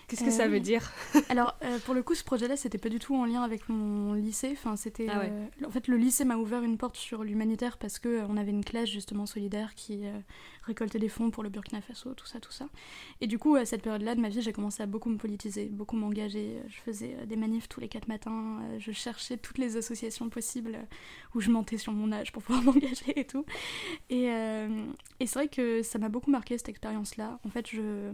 [0.07, 0.61] Qu'est-ce que Euh, ça veut oui.
[0.61, 0.91] dire
[1.29, 4.13] Alors, euh, pour le coup, ce projet-là, c'était pas du tout en lien avec mon
[4.13, 4.49] lycée.
[4.51, 5.07] Enfin, c'était.
[5.09, 5.31] Ah ouais.
[5.31, 8.35] euh, en fait, le lycée m'a ouvert une porte sur l'humanitaire parce que euh, on
[8.35, 10.03] avait une classe justement solidaire qui
[10.65, 12.67] récoltait des fonds pour le Burkina Faso, tout ça, tout ça.
[13.21, 15.65] Et du coup, à cette période-là de ma vie, j'ai commencé à beaucoup me politiser,
[15.65, 16.61] beaucoup m'engager.
[16.67, 18.59] Je faisais euh, des manifs tous les quatre matins.
[18.63, 20.83] euh, je cherchais toutes les associations possibles euh,
[21.35, 23.45] où je mentais sur mon âge pour pouvoir m'engager et tout.
[24.09, 24.25] Et,
[25.19, 27.39] et c'est vrai que ça m'a beaucoup marqué cette expérience-là.
[27.45, 28.11] En fait, je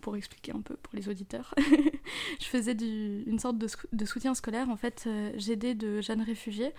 [0.00, 1.52] pour expliquer un peu pour les auditeurs.
[2.40, 4.68] je faisais du- une sorte de, de soutien scolaire.
[4.70, 6.72] En fait, j'aidais de jeunes réfugiés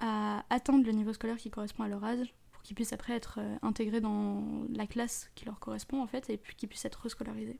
[0.00, 2.32] à atteindre le niveau scolaire qui correspond à leur âge
[2.68, 6.36] qu'ils puissent après être euh, intégrés dans la classe qui leur correspond en fait et
[6.36, 7.58] puis qu'ils puissent être rescolarisés.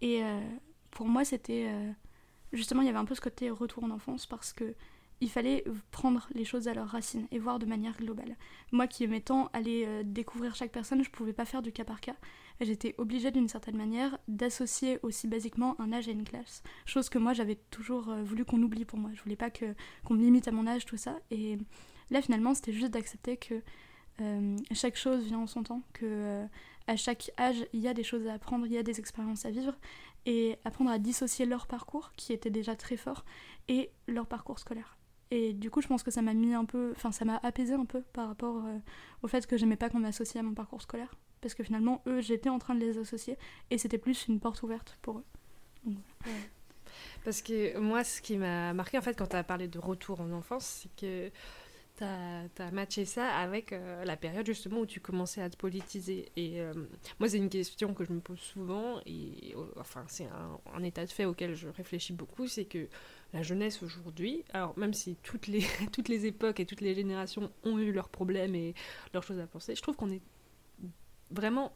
[0.00, 0.40] Et euh,
[0.90, 1.92] pour moi, c'était euh,
[2.52, 4.74] justement il y avait un peu ce côté retour en enfance parce que
[5.20, 8.36] il fallait prendre les choses à leurs racines et voir de manière globale.
[8.72, 12.00] Moi qui aimais tant aller découvrir chaque personne, je pouvais pas faire du cas par
[12.00, 12.16] cas.
[12.60, 16.64] J'étais obligée d'une certaine manière d'associer aussi basiquement un âge à une classe.
[16.84, 19.12] Chose que moi j'avais toujours voulu qu'on oublie pour moi.
[19.14, 21.16] Je voulais pas que qu'on me limite à mon âge, tout ça.
[21.30, 21.58] Et
[22.10, 23.62] là finalement c'était juste d'accepter que
[24.20, 26.46] euh, chaque chose vient en son temps, que euh,
[26.86, 29.44] à chaque âge il y a des choses à apprendre, il y a des expériences
[29.44, 29.74] à vivre,
[30.26, 33.24] et apprendre à dissocier leur parcours, qui était déjà très fort,
[33.68, 34.96] et leur parcours scolaire.
[35.30, 37.74] Et du coup, je pense que ça m'a mis un peu, enfin, ça m'a apaisé
[37.74, 38.78] un peu par rapport euh,
[39.22, 41.14] au fait que j'aimais pas qu'on m'associe à mon parcours scolaire.
[41.40, 43.36] Parce que finalement, eux, j'étais en train de les associer
[43.70, 45.24] et c'était plus une porte ouverte pour eux.
[47.24, 50.20] Parce que moi, ce qui m'a marqué, en fait, quand tu as parlé de retour
[50.20, 51.30] en enfance, c'est que
[51.96, 56.30] tu as, matché ça avec euh, la période justement où tu commençais à te politiser.
[56.36, 56.72] Et euh,
[57.20, 60.82] moi, c'est une question que je me pose souvent, et euh, enfin, c'est un, un
[60.82, 62.88] état de fait auquel je réfléchis beaucoup, c'est que
[63.32, 67.50] la jeunesse aujourd'hui, alors même si toutes les, toutes les époques et toutes les générations
[67.64, 68.74] ont eu leurs problèmes et
[69.12, 70.22] leurs choses à penser, je trouve qu'on est
[71.30, 71.74] vraiment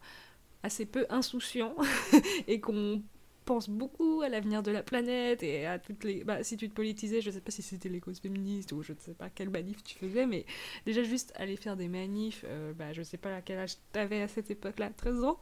[0.62, 1.76] assez peu insouciant
[2.48, 3.02] et qu'on
[3.48, 6.22] pense beaucoup à l'avenir de la planète et à toutes les.
[6.22, 8.92] Bah, si tu te politisais, je sais pas si c'était les causes féministes ou je
[8.92, 10.44] ne sais pas quelle manif tu faisais, mais
[10.84, 14.20] déjà juste aller faire des manifs, euh, bah, je sais pas à quel âge t'avais
[14.20, 15.40] à cette époque-là, 13 ans?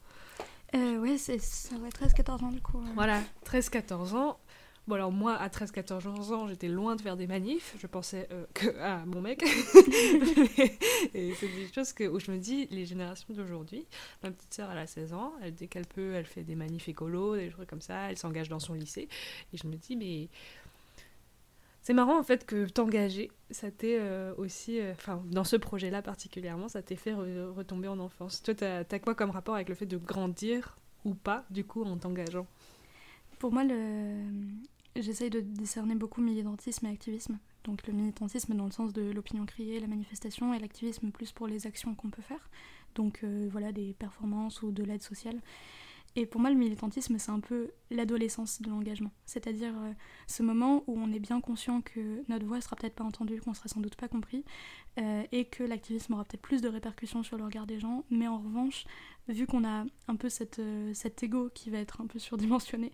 [0.74, 2.80] Euh, Ouais, c'est, ça va 13-14 ans du coup.
[2.94, 4.38] Voilà, 13-14 ans.
[4.86, 8.46] Bon alors moi à 13-14 ans j'étais loin de faire des manifs, je pensais euh,
[8.54, 9.42] que à mon mec.
[11.14, 13.84] et c'est des choses que, où je me dis, les générations d'aujourd'hui,
[14.22, 16.88] ma petite sœur elle a 16 ans, elle, dès qu'elle peut elle fait des manifs
[16.88, 19.08] écolos, des trucs comme ça, elle s'engage dans son lycée.
[19.52, 20.28] Et je me dis mais
[21.82, 26.00] c'est marrant en fait que t'engager, ça t'est euh, aussi, euh, enfin dans ce projet-là
[26.00, 28.40] particulièrement, ça t'est fait retomber en enfance.
[28.40, 31.82] Toi t'as as quoi comme rapport avec le fait de grandir ou pas du coup
[31.82, 32.46] en t'engageant?
[33.40, 34.22] Pour moi le
[34.98, 37.38] J'essaye de discerner beaucoup militantisme et activisme.
[37.64, 41.46] Donc le militantisme dans le sens de l'opinion criée, la manifestation, et l'activisme plus pour
[41.46, 42.48] les actions qu'on peut faire.
[42.94, 45.40] Donc euh, voilà, des performances ou de l'aide sociale.
[46.18, 49.10] Et pour moi, le militantisme, c'est un peu l'adolescence de l'engagement.
[49.26, 49.92] C'est-à-dire euh,
[50.26, 53.52] ce moment où on est bien conscient que notre voix sera peut-être pas entendue, qu'on
[53.52, 54.42] sera sans doute pas compris,
[54.98, 58.04] euh, et que l'activisme aura peut-être plus de répercussions sur le regard des gens.
[58.08, 58.86] Mais en revanche,
[59.28, 62.92] vu qu'on a un peu cette, euh, cet ego qui va être un peu surdimensionné,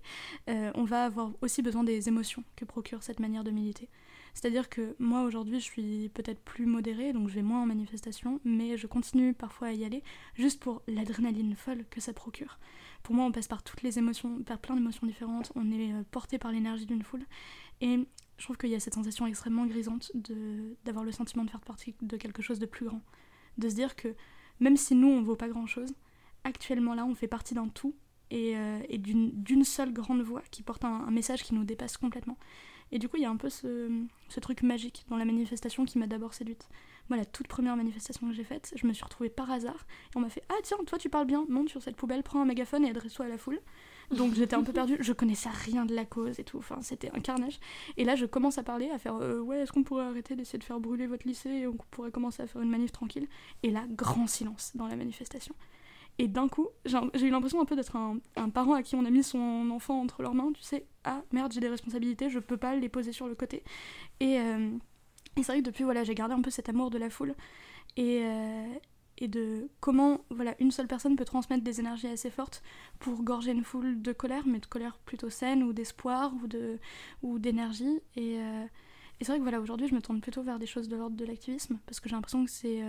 [0.49, 3.89] on va avoir aussi besoin des émotions que procure cette manière de militer.
[4.35, 8.41] C'est-à-dire que moi aujourd'hui je suis peut-être plus modérée, donc je vais moins en manifestation,
[8.45, 10.03] mais je continue parfois à y aller
[10.35, 12.59] juste pour l'adrénaline folle que ça procure.
[13.03, 16.03] Pour moi on passe par toutes les émotions, par plein d'émotions différentes, on est euh,
[16.11, 17.25] porté par l'énergie d'une foule,
[17.81, 18.07] et
[18.39, 20.11] je trouve qu'il y a cette sensation extrêmement grisante
[20.85, 23.03] d'avoir le sentiment de faire partie de quelque chose de plus grand.
[23.59, 24.15] De se dire que
[24.61, 25.95] même si nous on vaut pas grand chose,
[26.45, 27.95] actuellement là on fait partie d'un tout
[28.33, 32.39] et, euh, d'une seule grande voix qui porte un, message qui nous dépasse complètement.
[32.93, 33.91] Et du coup, il y a un peu ce,
[34.41, 36.69] truc magique dans la manifestation qui m'a d'abord séduite.
[37.09, 40.19] Moi, la toute première manifestation que j'ai faite, je me suis retrouvée par hasard et
[40.19, 42.45] on m'a fait Ah, tiens, toi tu parles bien, monte sur cette poubelle, prends un
[42.45, 43.61] mégaphone et adresse-toi à la foule.
[44.11, 47.11] Donc j'étais un peu perdue, je connaissais rien de la cause et tout, enfin c'était
[47.15, 47.59] un carnage.
[47.97, 50.59] Et là, je commence à parler, à faire euh, Ouais, est-ce qu'on pourrait arrêter d'essayer
[50.59, 53.27] de faire brûler votre lycée et on pourrait commencer à faire une manif tranquille?
[53.63, 55.55] Et là, grand silence dans la manifestation.
[56.19, 59.11] Et d'un coup, j'ai eu l'impression un peu d'être un, parent à qui on a
[59.11, 62.57] mis son enfant entre leurs mains, tu sais, ah merde, j'ai des responsabilités, je peux
[62.57, 63.65] pas les poser sur le côté.
[64.21, 64.71] Et, euh,
[65.37, 67.35] c'est vrai que depuis, voilà, j'ai gardé un peu cet amour de la foule
[67.97, 68.75] et, euh,
[69.19, 72.63] et de comment voilà, une seule personne peut transmettre des énergies assez fortes
[72.99, 76.79] pour gorger une foule de colère, mais de colère plutôt saine ou d'espoir ou, de,
[77.23, 78.01] ou d'énergie.
[78.17, 78.65] Et, euh,
[79.19, 81.17] et c'est vrai que voilà, aujourd'hui, je me tourne plutôt vers des choses de l'ordre
[81.17, 82.83] de l'activisme parce que j'ai l'impression que c'est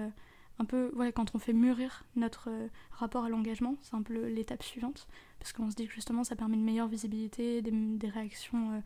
[0.60, 4.28] un peu, voilà, quand on fait mûrir notre euh, rapport à l'engagement, c'est un peu
[4.28, 5.08] l'étape suivante,
[5.40, 8.80] parce qu'on se dit que justement ça permet une meilleure visibilité, des, réactions euh,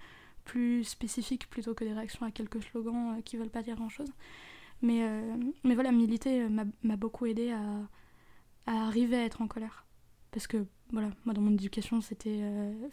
[0.46, 3.90] plus spécifiques plutôt que des réactions à quelques slogans euh, qui veulent pas dire grand
[3.90, 4.12] chose.
[4.84, 5.02] Mais,
[5.64, 7.62] mais voilà, militer m'a beaucoup aidé à,
[8.68, 9.88] à, arriver à être en colère.
[10.30, 12.44] Parce que, voilà, moi dans mon éducation, c'était.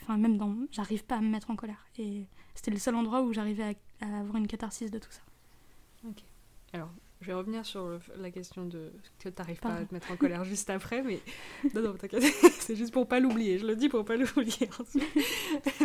[0.01, 0.57] Enfin, même dans.
[0.71, 1.87] J'arrive pas à me mettre en colère.
[1.99, 5.21] Et c'était le seul endroit où j'arrivais à, à avoir une catharsis de tout ça.
[6.09, 6.23] Ok.
[6.73, 6.89] Alors,
[7.25, 10.17] je vais revenir sur la question de que tu n'arrives pas à te mettre en
[10.17, 11.21] colère juste après, mais
[11.75, 12.23] non, non, t'inquiète,
[12.61, 13.59] c'est juste pour pas l'oublier.
[13.59, 14.69] Je le dis pour pas l'oublier.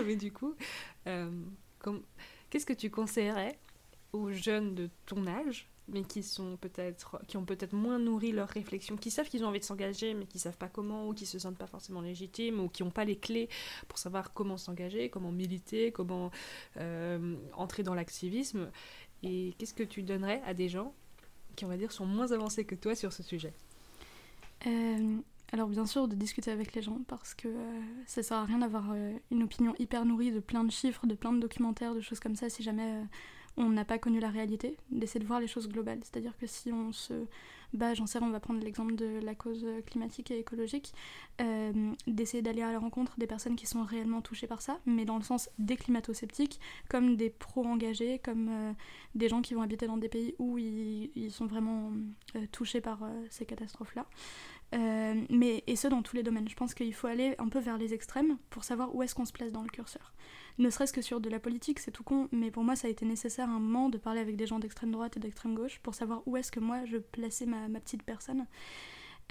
[0.06, 0.54] mais du coup,
[1.08, 1.32] euh,
[2.50, 3.58] qu'est-ce que tu conseillerais
[4.12, 8.50] aux jeunes de ton âge, mais qui sont peut-être, qui ont peut-être moins nourri leurs
[8.50, 11.26] réflexions, qui savent qu'ils ont envie de s'engager, mais qui savent pas comment, ou qui
[11.26, 13.48] se sentent pas forcément légitimes, ou qui n'ont pas les clés
[13.88, 16.32] pour savoir comment s'engager, comment militer, comment
[16.78, 18.70] euh, entrer dans l'activisme?
[19.24, 20.94] Et qu'est-ce que tu donnerais à des gens
[21.56, 23.54] qui, on va dire, sont moins avancés que toi sur ce sujet
[24.68, 25.18] euh,
[25.52, 28.60] Alors, bien sûr, de discuter avec les gens, parce que euh, ça sert à rien
[28.60, 32.02] d'avoir euh, une opinion hyper nourrie de plein de chiffres, de plein de documentaires, de
[32.02, 33.04] choses comme ça, si jamais
[33.58, 36.00] on n'a pas connu la réalité, d'essayer de voir les choses globales.
[36.04, 37.26] C'est-à-dire que si on se
[37.74, 40.94] bah, j'en sais, on va prendre l'exemple de la cause climatique et écologique,
[41.42, 45.06] euh, d'essayer d'aller à la rencontre des personnes qui sont réellement touchées par ça, mais
[45.06, 48.74] dans le sens des climato-sceptiques, comme des pro-engagés, comme euh,
[49.16, 51.92] des gens qui vont habiter dans des pays où ils, sont vraiment
[52.36, 54.06] euh, touchés par ces catastrophes-là.
[55.30, 56.50] mais, et ce, dans tous les domaines.
[56.50, 59.26] Je pense qu'il faut aller un peu vers les extrêmes pour savoir où est-ce qu'on
[59.26, 60.14] se place dans le curseur
[60.60, 62.92] ne serait-ce que sur de la politique, c'est tout con, mais pour moi ça a
[62.92, 65.96] été nécessaire un moment de parler avec des gens d'extrême droite et d'extrême gauche pour
[65.96, 68.46] savoir où est-ce que moi je plaçais ma, petite personne.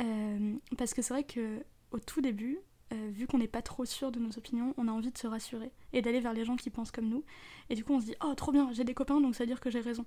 [0.00, 2.58] Euh, parce que c'est vrai que au tout début,
[2.92, 5.26] euh, vu qu'on n'est pas trop sûr de nos opinions, on a envie de se
[5.26, 7.22] rassurer et d'aller vers les gens qui pensent comme nous.
[7.68, 9.48] Et du coup, on se dit Oh, trop bien, j'ai des copains, donc ça veut
[9.48, 10.06] dire que j'ai raison.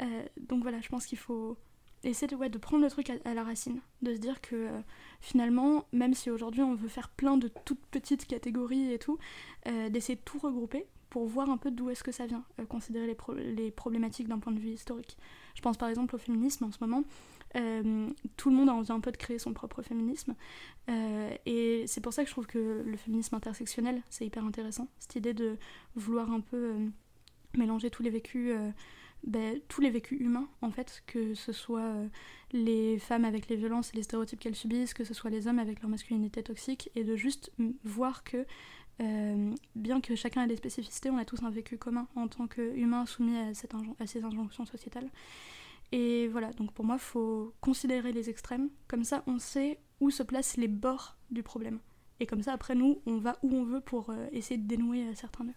[0.00, 1.58] Euh, donc voilà, je pense qu'il faut
[2.08, 4.68] essayer de, ouais, de prendre le truc à, la racine, de se dire que
[5.20, 9.18] finalement, même si aujourd'hui on veut faire plein de toutes petites catégories et tout,
[9.66, 12.64] euh, d'essayer de tout regrouper pour voir un peu d'où est-ce que ça vient, euh,
[12.66, 15.16] considérer les, pro- les problématiques d'un point de vue historique.
[15.54, 17.04] Je pense par exemple au féminisme en ce moment.
[17.56, 20.34] Euh, tout le monde a envie un peu de créer son propre féminisme.
[20.88, 24.88] Euh, et c'est pour ça que je trouve que le féminisme intersectionnel, c'est hyper intéressant.
[24.98, 25.56] Cette idée de
[25.94, 26.88] vouloir un peu euh,
[27.56, 28.70] mélanger tous les vécus, euh,
[29.26, 32.08] ben, tous les vécus humains, en fait, que ce soit euh,
[32.52, 35.58] les femmes avec les violences et les stéréotypes qu'elles subissent, que ce soit les hommes
[35.58, 37.50] avec leur masculinité toxique, et de juste
[37.84, 38.46] voir que,
[39.00, 42.46] euh, bien que chacun ait des spécificités, on a tous un vécu commun en tant
[42.46, 45.08] qu'humains soumis à, cette à ces injonctions sociétales.
[45.92, 50.10] Et voilà, donc pour moi, il faut considérer les extrêmes, comme ça on sait où
[50.10, 51.78] se placent les bords du problème.
[52.20, 55.14] Et comme ça, après nous, on va où on veut pour euh, essayer de dénouer
[55.14, 55.54] certains nœuds.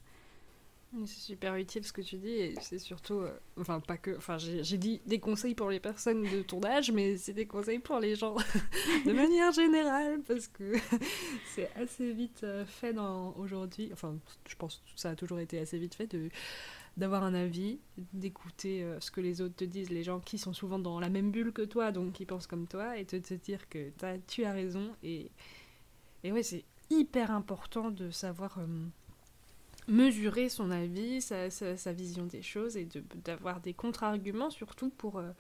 [1.06, 4.38] C'est super utile ce que tu dis et c'est surtout, euh, enfin pas que, enfin
[4.38, 8.00] j'ai dit des conseils pour les personnes de ton âge, mais c'est des conseils pour
[8.00, 8.36] les gens
[9.06, 10.74] de manière générale parce que
[11.54, 12.96] c'est assez vite euh, fait
[13.38, 13.90] aujourd'hui.
[13.92, 14.16] Enfin,
[14.48, 16.30] je pense que ça a toujours été assez vite fait de
[16.98, 17.80] d'avoir un avis,
[18.14, 21.10] d'écouter euh, ce que les autres te disent, les gens qui sont souvent dans la
[21.10, 24.18] même bulle que toi, donc qui pensent comme toi, et de te dire que t'as-
[24.20, 24.96] tu as raison.
[25.04, 25.32] Et,
[26.24, 28.60] et ouais, c'est hyper important de savoir
[29.88, 32.88] mesurer son avis, sa, sa- vision des choses, et
[33.26, 35.32] d'avoir des contre-arguments, surtout pour, euh,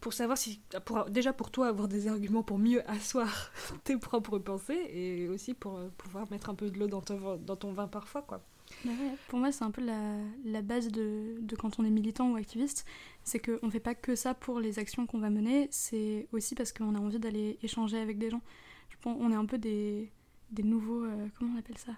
[0.00, 0.60] pour savoir si.
[0.84, 3.52] Pour, déjà pour toi, avoir des arguments pour mieux asseoir
[3.84, 7.36] tes propres pensées, et aussi pour euh, pouvoir mettre un peu de l'eau dans ton,
[7.38, 8.42] dans ton vin parfois, quoi.
[8.84, 8.92] Bah
[9.28, 12.36] pour moi, c'est un peu la, la base de, de quand on est militant ou
[12.36, 12.86] activiste,
[13.24, 16.54] c'est qu'on ne fait pas que ça pour les actions qu'on va mener, c'est aussi
[16.54, 18.40] parce qu'on a envie d'aller échanger avec des gens.
[18.88, 20.10] Je pense on est un peu des,
[20.50, 21.92] des nouveaux, euh, comment on appelle ça?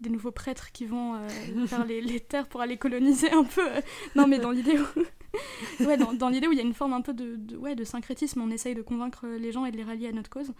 [0.00, 1.28] Des nouveaux prêtres qui vont euh,
[1.66, 3.66] faire les, les terres pour aller coloniser un peu.
[3.66, 3.80] euh.
[4.14, 5.84] Non, mais dans l'idée où...
[5.84, 7.74] ouais, dans, dans l'idée où il y a une forme un peu de, de- ouais,
[7.74, 10.52] de syncrétisme, on essaye de convaincre les gens et de les rallier à notre cause.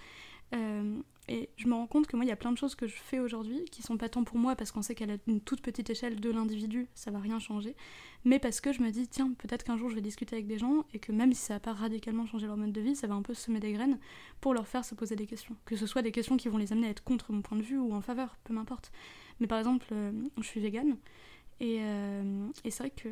[0.55, 0.97] Euh,
[1.29, 2.95] et je me rends compte que moi, il y a plein de choses que je
[2.95, 5.91] fais aujourd'hui qui sont pas tant pour moi parce qu'on sait qu'à une toute petite
[5.91, 7.77] échelle de l'individu, ça va rien changer,
[8.25, 10.59] mais parce que je me dis, tiens, peut-être qu'un jour je vais discuter avec des
[10.59, 13.07] gens et que même si ça va pas radicalement changer leur mode de vie, ça
[13.07, 13.99] va un peu semer des graines
[14.41, 15.57] pour leur faire se poser des questions.
[15.67, 17.63] Que ce soit des questions qui vont les amener à être contre mon point de
[17.63, 18.91] vue ou en faveur, peu m'importe.
[19.41, 20.97] Mais par exemple, euh, je suis végane
[21.61, 23.09] et, euh, et c'est vrai que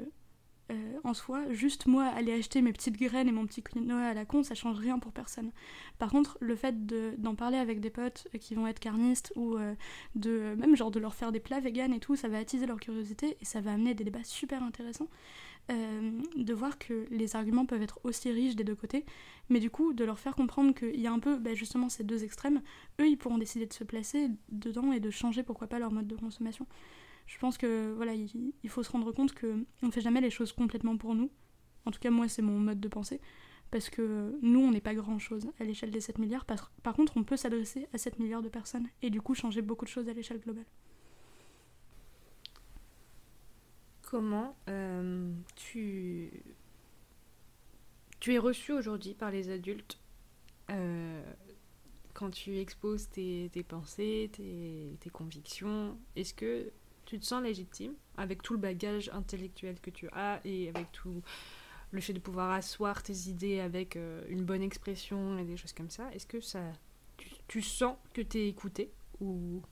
[0.70, 4.14] euh, en soi, juste moi aller acheter mes petites graines et mon petit quinoa à
[4.14, 5.52] la con, ça change rien pour personne.
[5.98, 9.56] Par contre, le fait de- d'en parler avec des potes qui vont être carnistes ou
[9.56, 9.74] euh,
[10.16, 12.80] de même genre de leur faire des plats véganes et tout, ça va attiser leur
[12.80, 15.08] curiosité et ça va amener des débats super intéressants.
[15.68, 19.04] Euh, de voir que les arguments peuvent être aussi riches des deux côtés,
[19.48, 22.04] mais du coup de leur faire comprendre qu'il y a un peu bah, justement ces
[22.04, 22.62] deux extrêmes,
[23.00, 26.06] eux ils pourront décider de se placer dedans et de changer pourquoi pas leur mode
[26.06, 26.68] de consommation.
[27.26, 30.52] Je pense que voilà, il, faut se rendre compte que on fait jamais les choses
[30.52, 31.30] complètement pour nous.
[31.84, 33.20] En tout cas moi c'est mon mode de pensée
[33.70, 36.44] parce que nous, on n'est pas grand-chose à l'échelle des 7 milliards.
[36.44, 39.84] Par, contre, on peut s'adresser à 7 milliards de personnes et du coup changer beaucoup
[39.84, 40.64] de choses à l'échelle globale.
[44.02, 46.30] Comment euh, tu...
[48.20, 49.98] tu es reçu aujourd'hui par les adultes
[50.70, 51.22] euh,
[52.14, 55.98] quand tu exposes tes, tes pensées, tes, tes convictions?
[56.14, 56.70] Est-ce que
[57.06, 61.22] tu te sens légitime avec tout le bagage intellectuel que tu as et avec tout
[61.92, 65.72] le fait de pouvoir asseoir tes idées avec euh, une bonne expression et des choses
[65.72, 66.60] comme ça Est-ce que ça,
[67.48, 68.90] tu, sens que tu es écouté
[69.20, 69.62] ou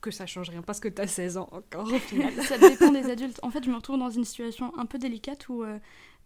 [0.00, 2.32] que ça change rien parce que tu as 16 ans encore au final?
[2.42, 3.38] Ça dépend des adultes.
[3.42, 5.78] En fait, je me retrouve dans une situation un peu délicate où euh,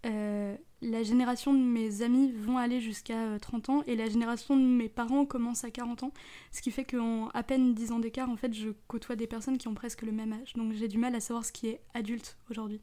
[0.07, 4.57] euh, la génération de mes amis vont aller jusqu'à euh, 30 ans et la génération
[4.57, 6.13] de mes parents commence à 40 ans.
[6.53, 9.59] Ce qui fait qu'en à peine 10 ans d'écart, en fait, je côtoie des personnes
[9.59, 10.53] qui ont presque le même âge.
[10.55, 12.81] Donc j'ai du mal à savoir ce qui est adulte aujourd'hui.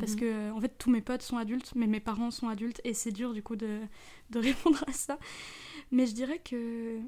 [0.00, 0.20] Parce Mhm.
[0.20, 2.94] que, euh, en fait, tous mes potes sont adultes, mais mes parents sont adultes, et
[2.94, 3.80] c'est dur, du coup, de,
[4.30, 5.18] de répondre à ça.
[5.92, 6.98] Mais je dirais que.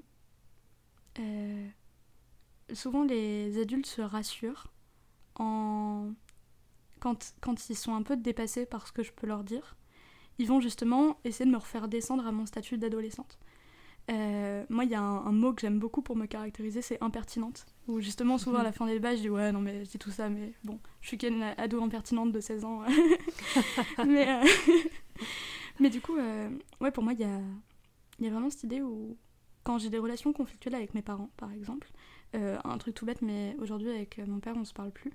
[1.19, 1.69] euh,
[2.73, 4.67] souvent, les adultes se rassurent
[5.37, 6.11] en.
[7.01, 9.77] Quand, quand ils sont un peu dépassés par ce que je peux leur dire,
[10.39, 13.39] ils vont justement essayer de me refaire descendre à mon statut d'adolescente.
[14.09, 17.03] Euh, moi, il y a un, un mot que j'aime beaucoup pour me caractériser, c'est
[17.03, 17.67] impertinente.
[17.89, 19.99] Où justement, souvent à la fin des débats, je dis ouais, non, mais je dis
[19.99, 22.83] tout ça, mais bon, je suis qu'une ado impertinente de 16 ans.
[24.07, 24.45] mais, euh,
[25.81, 26.49] mais du coup, euh,
[26.81, 27.41] ouais, pour moi, il y a,
[28.21, 29.17] y a vraiment cette idée où,
[29.65, 31.91] quand j'ai des relations conflictuelles avec mes parents, par exemple,
[32.35, 35.11] un truc tout bête, mais aujourd'hui, avec mon père, on se parle plus.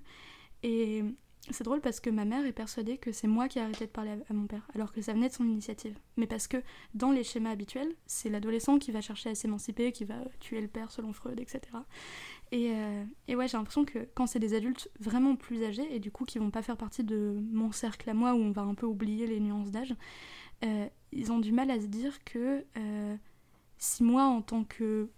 [0.64, 1.04] Et
[1.50, 3.90] c'est drôle parce que ma mère est persuadée que c'est moi qui ai arrêté de
[3.90, 5.98] parler à, mon père, alors que ça venait de son initiative.
[6.16, 6.58] Mais parce que
[6.94, 10.68] dans les schémas habituels, c'est l'adolescent qui va chercher à s'émanciper, qui va tuer le
[10.68, 11.60] père selon Freud, etc.
[12.52, 15.98] Et, euh, et ouais, j'ai l'impression que quand c'est des adultes vraiment plus âgés, et
[15.98, 18.62] du coup qui vont pas faire partie de mon cercle à moi, où on va
[18.62, 19.94] un peu oublier les nuances d'âge,
[20.64, 23.16] euh, ils ont du mal à se dire que euh,
[23.78, 25.08] si moi, en tant que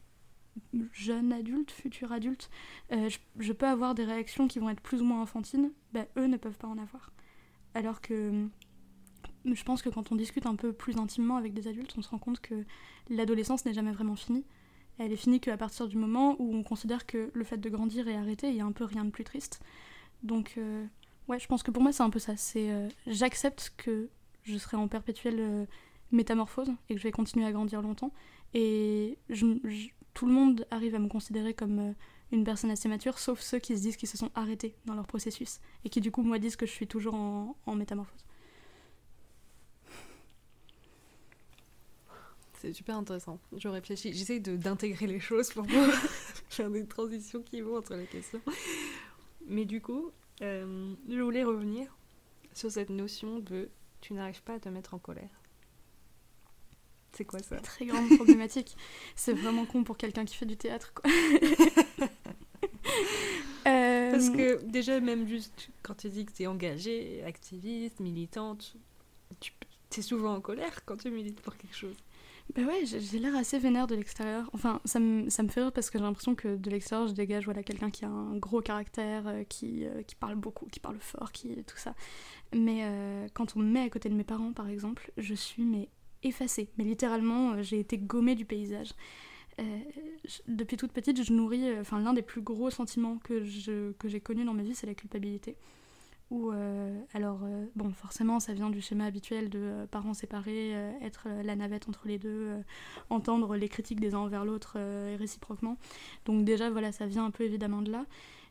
[0.93, 2.51] jeune adulte, futur adulte,
[2.93, 6.27] euh, je, peux avoir des réactions qui vont être plus ou moins enfantines, bah, eux
[6.27, 7.13] ne peuvent pas en avoir.
[7.75, 8.47] Alors que
[9.45, 12.09] je pense que quand on discute un peu plus intimement avec des adultes, on se
[12.09, 12.65] rend compte que
[13.11, 14.45] l'adolescence n'est jamais vraiment finie.
[14.99, 18.09] Elle est finie qu'à partir du moment où on considère que le fait de grandir
[18.09, 19.61] est arrêté, il y a un peu rien de plus triste.
[20.23, 20.87] Donc, euh,
[21.29, 22.37] ouais, je pense que pour moi, c'est un peu ça.
[22.37, 24.09] C'est euh, j'accepte que
[24.45, 25.67] je serai en perpétuelle euh,
[26.13, 28.13] métamorphose et que je vais continuer à grandir longtemps.
[28.55, 29.19] Et
[30.15, 31.93] tout le monde arrive à me considérer comme euh,
[32.33, 35.07] une personne assez mature, sauf ceux qui se disent qu'ils se sont arrêtés dans leur
[35.07, 38.25] processus et qui, du coup, moi, disent que je suis toujours en, métamorphose.
[42.55, 43.39] C'est super intéressant.
[43.53, 45.91] J'essaie d'intégrer les choses pour pouvoir
[46.49, 48.41] faire des transitions qui vont entre les questions.
[49.47, 51.95] Mais du coup, euh, je voulais revenir
[52.55, 53.69] sur cette notion de
[54.01, 55.44] tu n'arrives pas à te mettre en colère.
[57.17, 58.77] C'est quoi ça Très grande problématique.
[59.17, 61.11] C'est vraiment con pour quelqu'un qui fait du théâtre, quoi.
[63.67, 68.77] Euh, Parce que déjà, même juste quand tu dis que tu es engagée, activiste, militante,
[69.41, 69.53] tu
[69.97, 71.97] es souvent en colère quand tu milites pour quelque chose.
[72.55, 74.51] Bah ouais, j'ai j'ai l'air assez vénère de l'extérieur.
[74.53, 77.15] Enfin, ça me, ça me fait rire parce que j'ai l'impression que de l'extérieur, je
[77.15, 80.79] dégage voilà, quelqu'un qui a un gros caractère, euh, qui, euh, qui parle beaucoup, qui
[80.79, 81.95] parle fort, qui tout ça.
[82.55, 85.65] Mais euh, quand on me met à côté de mes parents, par exemple, je suis
[85.65, 85.89] mais
[86.25, 86.69] effacée.
[86.79, 88.93] Mais littéralement, euh, j'ai été gommée du paysage.
[89.61, 89.79] Euh,
[90.49, 94.21] depuis toute petite, je nourris, euh, enfin l'un des plus gros sentiments que que j'ai
[94.21, 95.57] connus dans ma vie, c'est la culpabilité.
[96.31, 96.51] Ou
[97.13, 97.41] alors
[97.77, 102.19] bon, forcément, ça vient du schéma habituel de parents séparés, être la navette entre les
[102.19, 102.49] deux,
[103.09, 105.77] entendre les critiques des uns envers l'autre et réciproquement.
[106.25, 108.07] Donc déjà, voilà, ça vient un peu évidemment de là.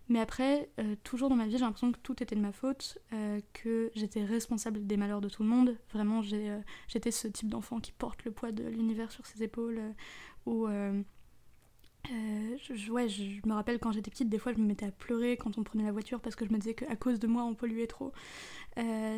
[0.10, 2.98] Mais après, euh, toujours dans ma vie, j'ai l'impression que tout était de ma faute,
[3.14, 5.78] euh, que j'étais responsable des malheurs de tout le monde.
[5.94, 9.82] Vraiment, euh, j'étais ce type d'enfant qui porte le poids de l'univers sur ses épaules,
[12.12, 14.92] euh, je, ouais, je, me rappelle quand j'étais petite, des fois je me mettais à
[14.92, 17.46] pleurer quand on prenait la voiture parce que je me disais qu'à cause de moi
[17.46, 18.12] on polluait trop.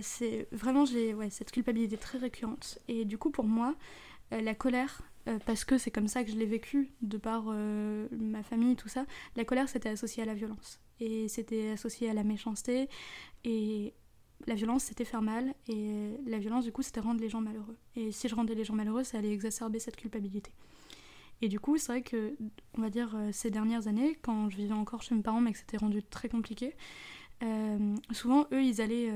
[0.02, 2.78] C'est vraiment j'ai ouais, cette culpabilité très récurrente.
[2.88, 3.74] Et du coup pour moi,
[4.30, 8.08] la colère, euh, parce que c'est comme ça que je l'ai vécu de par euh,
[8.12, 10.80] ma famille, tout ça, la colère c'était associé à la violence.
[11.00, 12.90] Et c'était associé à la méchanceté.
[13.44, 13.94] Et
[14.48, 15.56] la violence c'était faire mal.
[15.68, 17.78] Et la violence du coup c'était rendre les gens malheureux.
[17.96, 20.52] Et si je rendais les gens malheureux, ça allait exacerber cette culpabilité.
[21.42, 22.38] Et du coup, c'est vrai que,
[22.78, 25.52] on va dire, euh, ces dernières années, quand je vivais encore chez mes parents, mais
[25.52, 26.76] que c'était rendu très compliqué,
[28.12, 29.12] souvent, eux, ils allaient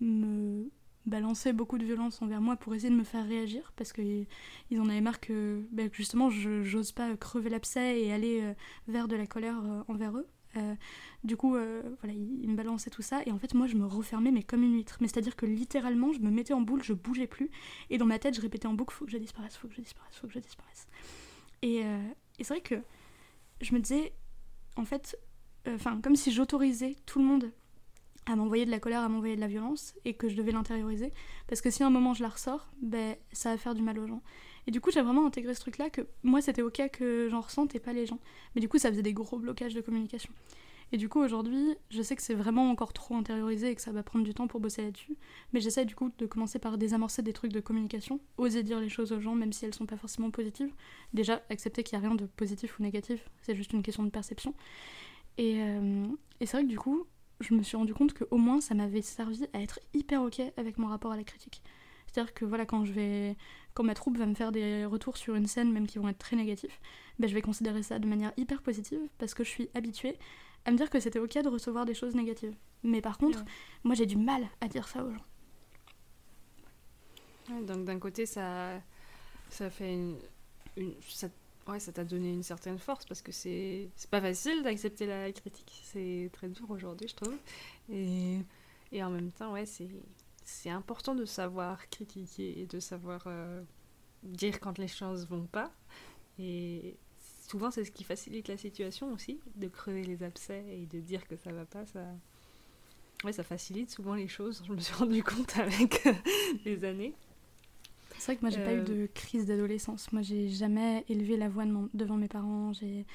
[0.00, 0.68] me
[1.06, 4.26] balancer beaucoup de violence envers moi pour essayer de me faire réagir, parce qu'ils
[4.70, 8.54] ils en avaient marre que, ben, justement, je j'ose pas crever l'abcès et aller euh,
[8.88, 10.26] vers de la colère euh, envers eux.
[10.56, 10.74] Euh,
[11.22, 14.32] du coup, voilà, ils, me balançaient tout ça, et en fait, moi, je me refermais,
[14.32, 14.98] mais comme une huître.
[15.00, 17.50] Mais c'est-à-dire que littéralement, je me mettais en boule, je bougeais plus,
[17.88, 19.80] et dans ma tête, je répétais en boucle faut que je disparaisse, faut que je
[19.80, 20.88] disparaisse, faut que je disparaisse.
[21.62, 21.80] Et,
[22.38, 22.82] et c'est vrai que
[23.60, 24.12] je me disais,
[24.76, 25.16] en fait,
[25.68, 27.52] enfin, comme si j'autorisais tout le monde
[28.26, 31.12] à m'envoyer de la colère, à m'envoyer de la violence, et que je devais l'intérioriser,
[31.48, 33.98] parce que si à un moment je la ressors, ben, ça va faire du mal
[33.98, 34.22] aux gens.
[34.66, 37.74] Et du coup, j'ai vraiment intégré ce truc-là, que moi, c'était ok que j'en ressente
[37.74, 38.18] et pas les gens.
[38.54, 40.32] Mais du coup, ça faisait des gros blocages de communication.
[40.92, 43.92] Et du coup, aujourd'hui, je sais que c'est vraiment encore trop intériorisé et que ça
[43.92, 45.16] va prendre du temps pour bosser là-dessus.
[45.52, 48.88] Mais j'essaie du coup de commencer par désamorcer des trucs de communication, oser dire les
[48.88, 50.72] choses aux gens, même si elles sont pas forcément positives.
[51.14, 54.10] Déjà, accepter qu'il n'y a rien de positif ou négatif, c'est juste une question de
[54.10, 54.52] perception.
[55.38, 56.06] Et, euh,
[56.40, 57.06] et c'est vrai que du coup,
[57.40, 60.78] je me suis rendu compte qu'au moins ça m'avait servi à être hyper ok avec
[60.78, 61.62] mon rapport à la critique.
[62.06, 63.36] C'est-à-dire que voilà, quand je vais,
[63.74, 66.18] quand ma troupe va me faire des retours sur une scène, même qui vont être
[66.18, 66.80] très négatifs,
[67.18, 70.16] ben, je vais considérer ça de manière hyper positive parce que je suis habituée
[70.64, 72.54] à me dire que c'était ok de recevoir des choses négatives.
[72.82, 73.44] Mais par contre, Ouais.
[73.84, 75.24] moi j'ai du mal à dire ça aux gens.
[77.50, 78.80] Ouais, donc d'un côté, ça,
[79.50, 80.16] ça fait une,
[80.76, 81.28] une- ça,
[81.70, 85.80] ouais, ça t'a donné une certaine force parce que c'est, pas facile d'accepter la critique.
[85.84, 87.36] C'est très dur aujourd'hui, je trouve.
[87.90, 88.38] Et,
[88.92, 93.62] et en même temps, ouais, c'est, important de savoir critiquer et de savoir euh,
[94.22, 95.72] dire quand les choses vont pas.
[96.38, 96.96] Et
[97.48, 101.26] souvent, c'est ce qui facilite la situation aussi, de crever les abcès et de dire
[101.26, 101.86] que ça va pas.
[101.86, 102.04] Ça,
[103.24, 104.62] ouais, ça facilite souvent les choses.
[104.66, 106.08] Je me suis rendu compte avec
[106.64, 107.14] les années.
[108.20, 110.12] C'est vrai que moi j'ai pas Euh, eu de crise d'adolescence.
[110.12, 112.72] Moi j'ai jamais élevé la voix de mon- devant mes parents.
[112.74, 113.06] J'ai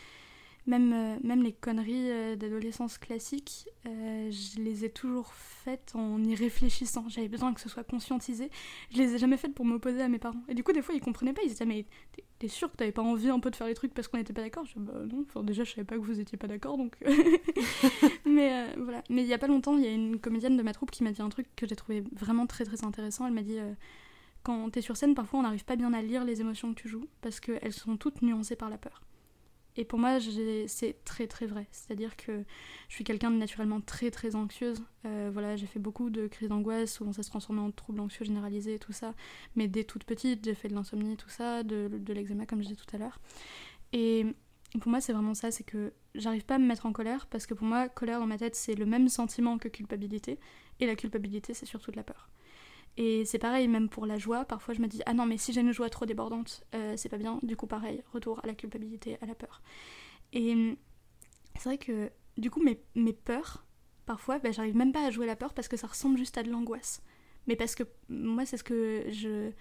[0.67, 6.23] même euh, même les conneries euh, d'adolescence classiques, euh, je les ai toujours faites en
[6.23, 7.05] y réfléchissant.
[7.07, 8.49] J'avais besoin que ce soit conscientisé.
[8.91, 10.41] Je les ai jamais faites pour m'opposer à mes parents.
[10.49, 11.43] Et du coup des fois ils comprenaient pas.
[11.43, 13.75] Ils disaient mais t'es- t'es sûr que t'avais pas envie un peu de faire les
[13.75, 14.65] trucs parce qu'on n'était pas d'accord?
[14.65, 15.23] Je dis bah non.
[15.29, 16.95] Enfin déjà je savais pas que vous étiez pas d'accord donc.
[18.25, 19.03] mais euh, voilà.
[19.09, 21.03] Mais il y a pas longtemps il y a une comédienne de ma troupe qui
[21.03, 23.27] m'a dit un truc que j'ai trouvé vraiment très très intéressant.
[23.27, 23.73] Elle m'a dit euh,
[24.45, 26.87] quand t'es sur scène, parfois on n'arrive pas bien à lire les émotions que tu
[26.87, 29.01] joues parce qu'elles sont toutes nuancées par la peur.
[29.77, 30.19] Et pour moi,
[30.67, 31.67] c'est très très vrai.
[31.71, 32.45] C'est-à-dire que
[32.87, 34.81] je suis quelqu'un de naturellement très très anxieuse.
[35.05, 38.23] Euh, voilà, j'ai fait beaucoup de crises d'angoisse, souvent ça se transformait en troubles anxieux
[38.23, 39.15] généralisés tout ça.
[39.55, 42.69] Mais dès toute petite, j'ai fait de l'insomnie, tout ça, de, de l'eczéma comme je
[42.69, 43.19] disais tout à l'heure.
[43.91, 44.25] Et
[44.79, 47.45] pour moi, c'est vraiment ça, c'est que j'arrive pas à me mettre en colère parce
[47.45, 50.39] que pour moi, colère dans ma tête, c'est le même sentiment que culpabilité.
[50.79, 52.29] Et la culpabilité, c'est surtout de la peur.
[52.97, 55.51] Et c'est pareil, même pour la joie, parfois je me dis, ah non, mais si
[55.51, 57.39] j'ai une joie trop débordante, euh, c'est pas bien.
[57.43, 59.61] Du coup, pareil, retour à la culpabilité, à la peur.
[60.31, 60.75] Et hum,
[61.55, 63.65] c'est vrai que, du coup, mes, mes peurs,
[64.05, 66.43] parfois, ben, j'arrive même pas à jouer la peur parce que ça ressemble juste à
[66.43, 67.01] de l'angoisse.
[67.47, 69.51] Mais parce que moi, c'est ce que je.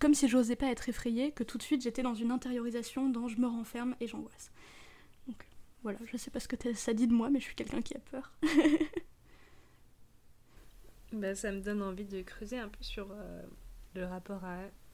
[0.00, 3.28] Comme si j'osais pas être effrayée, que tout de suite j'étais dans une intériorisation dont
[3.28, 4.50] je me renferme et j'angoisse.
[5.26, 5.46] Donc
[5.82, 7.94] voilà, je sais pas ce que ça dit de moi, mais je suis quelqu'un qui
[7.96, 8.32] a peur.
[11.12, 13.42] Bah, ça me donne envie de creuser un peu sur euh,
[13.94, 14.42] le rapport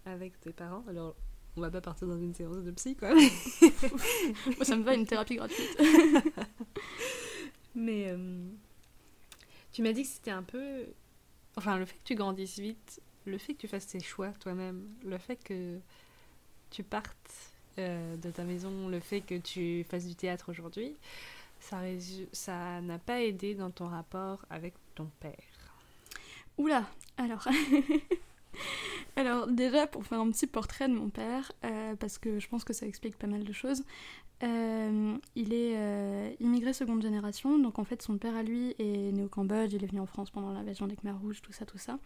[0.04, 0.84] avec tes parents.
[0.88, 1.14] Alors,
[1.56, 3.14] on va pas partir dans une séance de psy, quoi.
[3.14, 5.78] Moi, ça me va une thérapie gratuite.
[7.74, 8.48] Mais euh,
[9.72, 10.86] tu m'as dit que c'était un peu.
[11.56, 14.86] Enfin, le fait que tu grandisses vite, le fait que tu fasses tes choix toi-même,
[15.04, 15.78] le fait que
[16.70, 20.96] tu partes euh, de ta maison, le fait que tu fasses du théâtre aujourd'hui,
[21.60, 25.55] ça n'a pas aidé dans ton rapport avec ton père.
[26.58, 26.84] Oula,
[27.16, 27.46] alors.
[29.48, 32.72] déjà, pour faire un petit portrait de mon père, euh, parce que je pense que
[32.72, 33.84] ça explique pas mal de choses,
[34.42, 39.12] euh, il est euh, immigré seconde génération, donc en fait, son père à lui est
[39.12, 41.64] né au Cambodge, il est venu en France pendant l'invasion des Khmer Rouges, tout ça,
[41.64, 41.98] tout ça.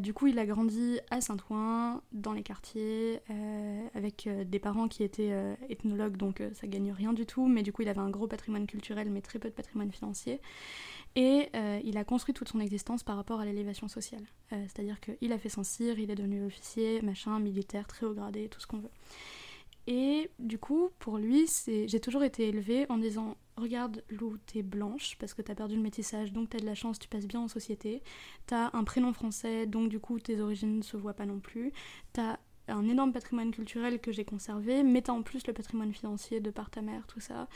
[0.00, 3.20] du coup, il a grandi à Saint-Ouen, dans les quartiers,
[3.94, 5.32] avec des parents qui étaient
[5.68, 8.66] ethnologues, donc ça gagne rien du tout, mais du coup, il avait un gros patrimoine
[8.66, 10.40] culturel, mais très peu de patrimoine financier.
[11.16, 14.24] Et euh, il a construit toute son existence par rapport à l'élévation sociale.
[14.52, 18.14] Euh, c'est-à-dire qu'il a fait son cire, il est devenu officier, machin, militaire, très haut
[18.14, 18.90] gradé, tout ce qu'on veut.
[19.86, 25.16] Et du coup, pour lui, j'ai toujours été élevée en disant Regarde, Lou, t'es blanche
[25.18, 27.48] parce que t'as perdu le métissage, donc t'as de la chance, tu passes bien en
[27.48, 28.02] société.
[28.46, 31.72] T'as un prénom français, donc du coup, tes origines ne se voient pas non plus.
[32.12, 32.36] T'as
[32.68, 36.50] un énorme patrimoine culturel que j'ai conservé, mais t'as en plus le patrimoine financier de
[36.50, 37.48] par ta mère, tout ça.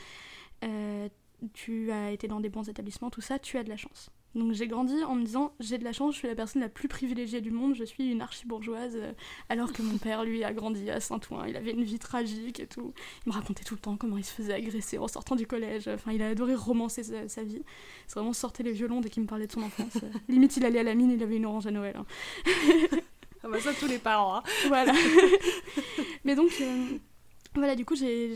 [0.63, 1.09] Euh,
[1.53, 4.11] tu as été dans des bons établissements, tout ça, tu as de la chance.
[4.35, 6.69] Donc j'ai grandi en me disant j'ai de la chance, je suis la personne la
[6.69, 9.13] plus privilégiée du monde, je suis une archi-bourgeoise, euh,
[9.49, 12.65] alors que mon père, lui, a grandi à Saint-Ouen, il avait une vie tragique et
[12.65, 12.93] tout.
[13.25, 15.87] Il me racontait tout le temps comment il se faisait agresser en sortant du collège,
[15.87, 17.61] enfin il a adoré romancer sa, vie.
[18.07, 19.97] C'est vraiment sortait les violons dès qu'il me parlait de son enfance.
[20.27, 21.95] Limite il allait à la mine, il avait une orange à Noël.
[21.95, 22.05] Hein.
[23.43, 24.37] ah bah ça tous les parents.
[24.37, 24.43] Hein.
[24.67, 24.93] Voilà.
[26.23, 26.51] Mais donc...
[26.59, 26.97] Euh,
[27.55, 28.33] voilà, du coup, j'ai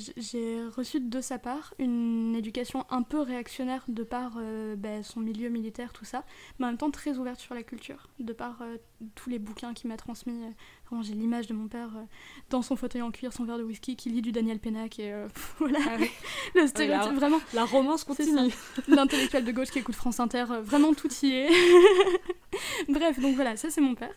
[0.75, 5.49] reçu de sa part une éducation un peu réactionnaire de par euh, ben, son milieu
[5.49, 6.23] militaire, tout ça,
[6.59, 8.77] mais en même temps très ouverte sur la culture, de par euh,
[9.15, 10.43] tous les bouquins qu'il m'a transmis.
[10.43, 11.89] Euh, j'ai l'image de mon père
[12.49, 15.13] dans son fauteuil en cuir, son verre de whisky, qui lit du Daniel Pennac, et
[15.59, 15.97] voilà, ah
[16.55, 17.39] le stéréotype, vraiment.
[17.53, 18.53] La romance continue.
[18.87, 21.49] L'intellectuel de gauche qui écoute France Inter, vraiment tout y est.
[22.87, 24.13] Bref, donc voilà, ça c'est mon père.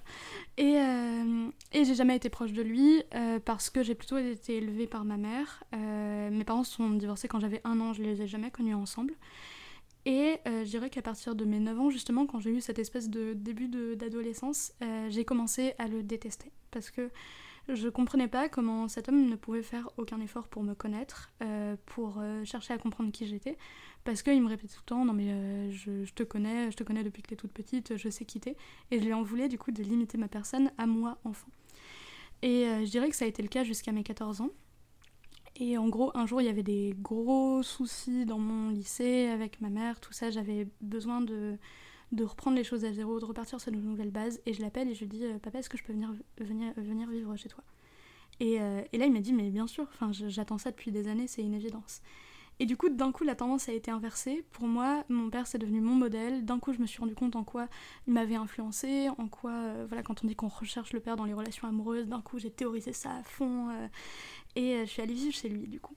[0.61, 4.59] Et, euh, et j'ai jamais été proche de lui euh, parce que j'ai plutôt été
[4.59, 5.65] élevée par ma mère.
[5.75, 9.15] Euh, mes parents sont divorcés quand j'avais un an, je les ai jamais connus ensemble.
[10.05, 13.11] Et je dirais qu'à partir de mes 9 ans, justement, quand j'ai eu cette espèce
[13.11, 14.73] de début d'adolescence,
[15.11, 16.53] j'ai commencé à le détester.
[16.71, 17.11] Parce que
[17.69, 21.31] je comprenais pas comment cet homme ne pouvait faire aucun effort pour me connaître,
[21.85, 23.59] pour chercher à comprendre qui j'étais,
[24.05, 26.85] parce qu'il me répétait tout le temps non mais euh, je, te connais, je te
[26.85, 28.57] connais depuis que t'es toute petite, je sais qui t'es,
[28.91, 31.49] et je lui en voulais du coup de limiter ma personne à moi enfant.
[32.43, 34.49] Et je dirais que ça a été le cas jusqu'à mes 14 ans.
[35.57, 39.61] Et en gros, un jour, il y avait des gros soucis dans mon lycée avec
[39.61, 40.31] ma mère, tout ça.
[40.31, 41.59] J'avais besoin de,
[42.13, 44.41] de reprendre les choses à zéro, de repartir sur de nouvelles bases.
[44.47, 46.73] Et je l'appelle et je lui dis euh, Papa, est-ce que je peux venir, venir,
[46.77, 47.63] venir vivre chez toi?
[48.41, 49.87] Et, euh, et, là, il m'a dit Mais bien sûr,
[50.29, 52.01] j'attends ça depuis des années, c'est une évidence.
[52.61, 54.45] Et du coup, d'un coup, la tendance a été inversée.
[54.53, 56.45] Pour moi, mon père, c'est devenu mon modèle.
[56.45, 57.69] D'un coup, je me suis rendu compte en quoi
[58.07, 61.25] il m'avait influencé, en quoi, euh, voilà, quand on dit qu'on recherche le père dans
[61.25, 63.71] les relations amoureuses, d'un coup, j'ai théorisé ça à fond.
[64.57, 65.97] et je suis allée vivre chez lui, du coup.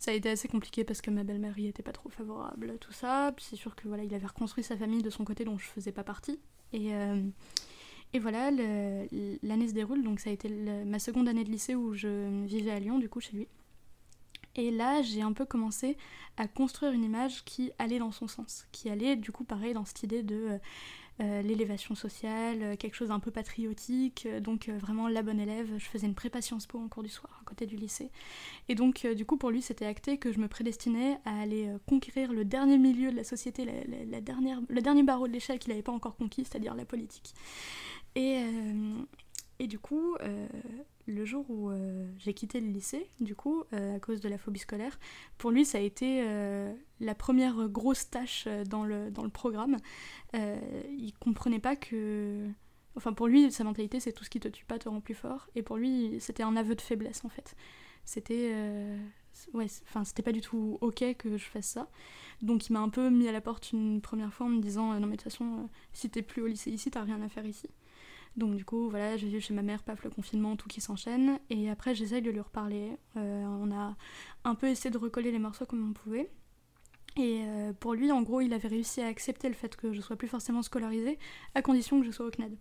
[0.00, 2.92] Ça a été assez compliqué parce que ma belle-mère y était pas trop favorable, tout
[2.92, 3.32] ça.
[3.38, 5.92] c'est sûr que voilà, il avait reconstruit sa famille de son côté dont je faisais
[5.92, 6.40] pas partie.
[6.72, 7.22] Et, euh,
[8.14, 10.48] et voilà, l'année se déroule, donc ça a été
[10.86, 13.46] ma seconde année de lycée où je vivais à Lyon, du coup, chez lui.
[14.56, 15.96] Et là, j'ai un peu commencé
[16.36, 19.84] à construire une image qui allait dans son sens, qui allait du coup pareil dans
[19.84, 20.58] cette idée de euh,
[21.20, 25.68] euh, l'élévation sociale, euh, quelque chose un peu patriotique, donc vraiment la bonne élève.
[25.78, 28.10] Je faisais une prépa Sciences Po en cours du soir à côté du lycée.
[28.68, 32.32] Et donc du coup pour lui c'était acté que je me prédestinais à aller conquérir
[32.32, 33.66] le dernier milieu de la société,
[34.10, 37.34] la, dernière, le dernier barreau de l'échelle qu'il n'avait pas encore conquis, c'est-à-dire la politique.
[38.16, 38.42] Et,
[39.60, 40.48] et du coup, euh,
[41.06, 44.38] le jour où euh, j'ai quitté le lycée, du coup, euh, à cause de la
[44.38, 44.98] phobie scolaire,
[45.36, 46.24] pour lui, ça a été
[46.98, 49.76] la première grosse tâche dans le, dans le programme.
[50.32, 52.48] il comprenait pas que.
[52.96, 55.14] Enfin, pour lui, sa mentalité, c'est tout ce qui te tue pas te rend plus
[55.14, 55.48] fort.
[55.54, 57.54] Et pour lui, c'était un aveu de faiblesse, en fait.
[58.06, 58.54] C'était.
[59.52, 61.90] Ouais, enfin, c'était pas du tout ok que je fasse ça.
[62.40, 64.98] Donc, il m'a un peu mis à la porte une première fois en me disant
[64.98, 67.44] Non, mais de toute façon, si t'es plus au lycée ici, t'as rien à faire
[67.44, 67.68] ici.
[68.36, 71.38] Donc du coup, voilà, j'ai vu chez ma mère, paf, le confinement, tout qui s'enchaîne.
[71.50, 72.92] Et après, j'essaye de lui reparler.
[73.16, 73.96] Euh, on a
[74.44, 76.30] un peu essayé de recoller les morceaux comme on pouvait.
[77.16, 80.00] Et euh, pour lui, en gros, il avait réussi à accepter le fait que je
[80.00, 81.18] sois plus forcément scolarisée,
[81.54, 82.56] à condition que je sois au CNED.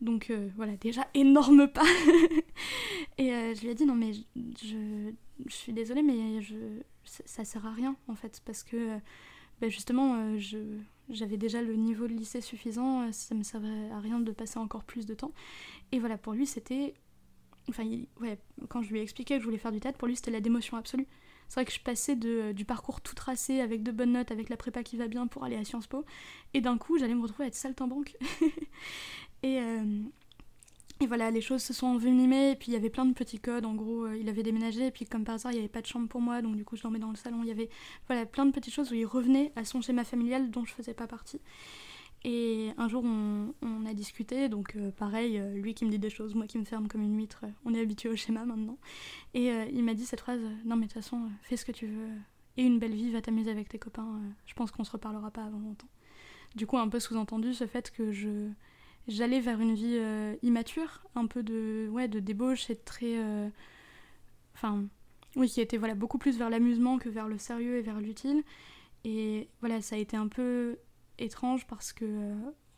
[0.00, 1.84] Donc euh, voilà, déjà énorme pas.
[3.18, 5.12] et je lui ai dit non mais je,
[5.46, 6.56] je suis désolée mais je,
[7.04, 8.98] ça, ça, sert à rien en fait parce que
[9.58, 10.58] ben justement je,
[11.08, 14.58] j'avais déjà le niveau de lycée suffisant, euh, ça me servait à rien de passer
[14.58, 15.32] encore plus de temps.
[15.92, 16.94] Et voilà, pour lui, c'était.
[17.68, 17.84] Enfin,
[18.20, 18.38] ouais,
[18.68, 20.40] quand je lui ai expliqué que je voulais faire du théâtre, pour lui, c'était la
[20.40, 21.06] démotion absolue.
[21.48, 24.30] C'est vrai que je passais de, euh, du parcours tout tracé, avec de bonnes notes,
[24.30, 26.04] avec la prépa qui va bien pour aller à Sciences Po,
[26.54, 28.16] et d'un coup, j'allais me retrouver à être saltimbanque.
[29.42, 30.02] et, euh,
[31.00, 33.38] et voilà, les choses se sont envenimées, et puis il y avait plein de petits
[33.38, 33.66] codes.
[33.66, 35.82] En gros, euh, il avait déménagé, et puis comme par hasard, il n'y avait pas
[35.82, 37.40] de chambre pour moi, donc du coup, je dormais dans le salon.
[37.42, 37.68] Il y avait
[38.06, 40.94] voilà, plein de petites choses où il revenait à son schéma familial dont je faisais
[40.94, 41.40] pas partie.
[42.24, 46.10] Et un jour, on, a discuté, donc euh, pareil, euh, lui qui me dit des
[46.10, 48.78] choses, moi qui me ferme comme une huître, on est habitué au schéma maintenant.
[49.34, 51.86] Et il m'a dit cette phrase Non, mais de toute façon, fais ce que tu
[51.86, 52.08] veux,
[52.56, 55.44] et une belle vie, va t'amuser avec tes copains, je pense qu'on se reparlera pas
[55.44, 55.88] avant longtemps.
[56.54, 58.48] Du coup, un peu sous-entendu ce fait que je
[59.08, 63.18] j'allais vers une vie euh, immature, un peu de, ouais, de débauche et très.
[63.18, 63.48] Euh,
[64.54, 64.84] enfin,
[65.36, 68.42] oui, qui était voilà, beaucoup plus vers l'amusement que vers le sérieux et vers l'utile.
[69.04, 70.78] Et voilà, ça a été un peu
[71.18, 72.34] étrange parce que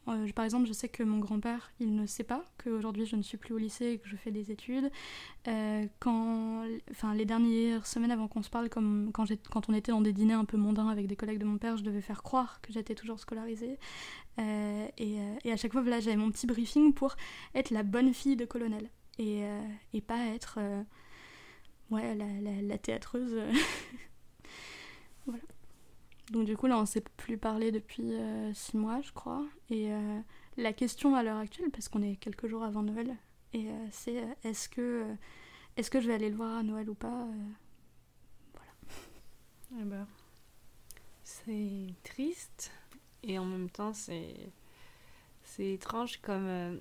[0.09, 3.23] euh, par exemple, je sais que mon grand-père, il ne sait pas qu'aujourd'hui je ne
[3.23, 4.91] suis plus au lycée et que je fais des études.
[5.47, 9.27] Euh, quand, enfin, les dernières semaines avant qu'on se parle, comme quand,
[9.69, 11.85] on était dans des dîners un peu mondains avec des collègues de mon père, je
[11.85, 13.79] devais faire croire que j'étais toujours scolarisée.
[14.39, 17.17] Euh, et, à chaque fois, voilà, j'avais mon petit briefing pour
[17.55, 19.43] être la bonne fille de colonel et,
[20.07, 20.59] pas être
[21.91, 22.27] ouais, la,
[22.63, 23.37] la théâtreuse.
[25.27, 25.43] voilà.
[26.31, 29.47] Donc du coup là on s'est plus parlé depuis euh, six mois je crois.
[29.71, 30.21] Et euh,
[30.57, 33.17] la question à l'heure actuelle, parce qu'on est quelques jours avant Noël,
[33.53, 35.07] et euh, c'est est-ce que
[35.77, 37.27] est-ce que je vais aller le voir à Noël ou pas
[38.53, 38.73] Voilà.
[39.81, 40.07] Eh ben,
[41.25, 42.73] c'est triste
[43.23, 44.53] et en même temps c'est
[45.59, 46.81] étrange comme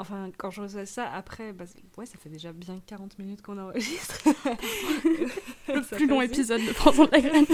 [0.00, 1.66] Enfin, quand je reçois ça, après, bah,
[1.98, 4.18] ouais, ça fait déjà bien 40 minutes qu'on enregistre.
[5.68, 7.44] le plus long épisode de Prends la graine.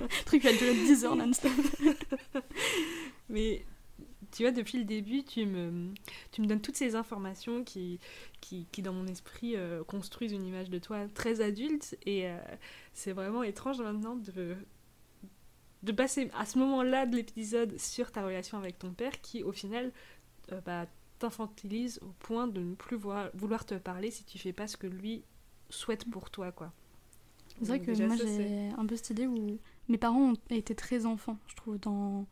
[0.00, 1.52] le truc va durer 10 heures non-stop.
[3.28, 3.64] Mais
[4.32, 5.94] tu vois, depuis le début, tu me,
[6.32, 8.00] tu me donnes toutes ces informations qui,
[8.40, 11.96] qui, qui dans mon esprit, euh, construisent une image de toi très adulte.
[12.04, 12.36] Et euh,
[12.94, 14.56] c'est vraiment étrange maintenant de,
[15.84, 19.52] de passer à ce moment-là de l'épisode sur ta relation avec ton père qui, au
[19.52, 19.92] final,
[20.50, 20.86] euh, bah,
[21.18, 24.86] t'infantilise au point de ne plus vouloir te parler si tu fais pas ce que
[24.86, 25.24] lui
[25.70, 26.72] souhaite pour toi, quoi.
[27.58, 29.58] C'est vrai que moi j'ai un peu cette idée où
[29.88, 32.26] mes parents ont été très enfants, je trouve, dans,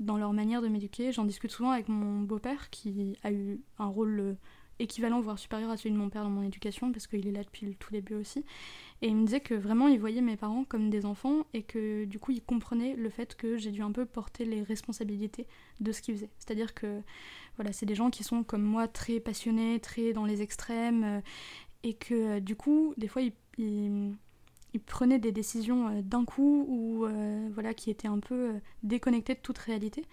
[0.00, 1.12] dans leur manière de m'éduquer.
[1.12, 4.34] J'en discute souvent avec mon beau-père qui a eu un rôle euh,
[4.78, 7.42] équivalent, voire supérieur à celui de mon père dans mon éducation, parce qu'il est là
[7.42, 8.44] depuis le tout début aussi.
[9.00, 12.04] Et il me disait que vraiment il voyait mes parents comme des enfants et que
[12.04, 15.46] du coup il comprenait le fait que j'ai dû un peu porter les responsabilités
[15.80, 16.30] de ce qu'ils faisaient.
[16.38, 17.02] C'est-à-dire que
[17.56, 21.20] voilà, c'est des gens qui sont comme moi très passionnés, très dans les extrêmes, euh,
[21.82, 23.22] et que euh, du coup, des fois,
[23.58, 24.14] ils,
[24.86, 27.06] prenaient des décisions euh, d'un coup ou
[27.52, 28.52] voilà, qui étaient un peu
[28.82, 30.04] déconnectées de toute réalité.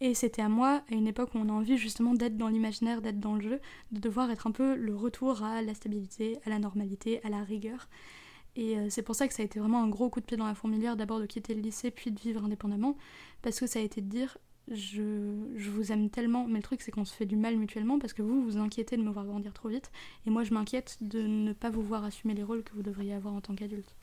[0.00, 3.02] Et c'était à moi, à une époque où on a envie justement d'être dans l'imaginaire,
[3.02, 6.50] d'être dans le jeu, de devoir être un peu le retour à la stabilité, à
[6.50, 7.88] la normalité, à la rigueur.
[8.54, 10.46] Et c'est pour ça que ça a été vraiment un gros coup de pied dans
[10.46, 12.96] la fourmilière, d'abord de quitter le lycée, puis de vivre indépendamment,
[13.42, 14.38] parce que ça a été de dire,
[14.70, 18.12] je, vous aime tellement, mais le truc c'est qu'on se fait du mal mutuellement parce
[18.12, 19.90] que vous vous inquiétez de me voir grandir trop vite
[20.26, 23.14] et moi je m'inquiète de ne pas vous voir assumer les rôles que vous devriez
[23.14, 23.94] avoir en tant qu'adulte.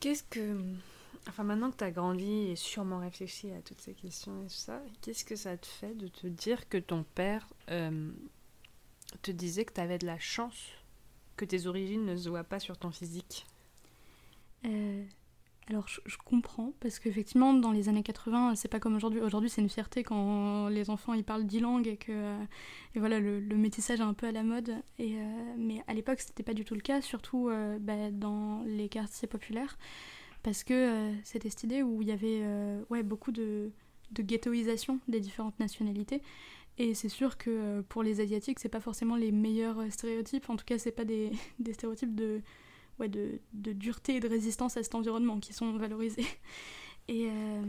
[0.00, 0.58] Qu'est-ce que.
[1.28, 4.54] Enfin, maintenant que tu as grandi et sûrement réfléchi à toutes ces questions et tout
[4.54, 8.10] ça, qu'est-ce que ça te fait de te dire que ton père euh,
[9.20, 10.70] te disait que tu avais de la chance
[11.36, 13.46] que tes origines ne se voient pas sur ton physique?
[14.64, 15.04] Euh,
[15.68, 19.20] alors je, comprends, parce qu'effectivement dans les années 80, c'est pas comme aujourd'hui.
[19.20, 22.44] Aujourd'hui c'est une fierté quand les enfants ils parlent dix langues et que euh,
[22.94, 24.74] et voilà, le, métissage est un peu à la mode.
[24.98, 25.18] Et,
[25.58, 27.50] mais à l'époque c'était pas du tout le cas, surtout
[27.80, 29.76] bah, dans les quartiers populaires,
[30.42, 32.42] parce que c'était cette idée où il y avait
[32.90, 33.70] ouais, beaucoup de,
[34.12, 36.22] de ghettoisation des différentes nationalités.
[36.78, 40.48] Et c'est sûr que euh, pour les Asiatiques, c'est pas forcément les meilleurs euh, stéréotypes.
[40.48, 42.40] En tout cas, c'est pas des, des stéréotypes de,
[43.00, 46.26] ouais, de, de, dureté et de résistance à cet environnement qui sont valorisés.
[47.10, 47.62] Et, euh,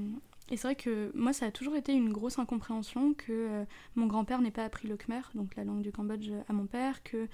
[0.51, 3.65] et c'est vrai que moi, ça a toujours été une grosse incompréhension que euh,
[3.95, 7.03] mon grand-père n'ait pas appris le khmer, donc la langue du Cambodge, à mon père,
[7.03, 7.29] que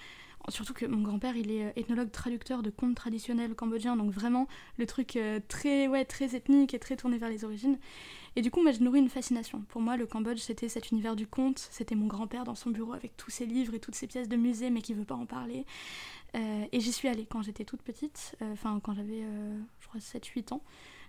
[0.49, 4.47] surtout que mon grand-père, il est euh, ethnologue traducteur de contes traditionnels cambodgiens, donc vraiment
[4.77, 7.77] le truc euh, très, ouais, très ethnique et très tourné vers les origines.
[8.35, 9.61] Et du coup, moi, je nourris une fascination.
[9.69, 12.93] Pour moi, le Cambodge, c'était cet univers du conte, c'était mon grand-père dans son bureau
[12.93, 15.25] avec tous ses livres et toutes ses pièces de musée, mais qui veut pas en
[15.25, 15.65] parler.
[16.35, 19.23] Euh, et j'y suis allée quand j'étais toute petite, enfin quand j'avais,
[19.79, 20.61] je crois, 7-8 ans.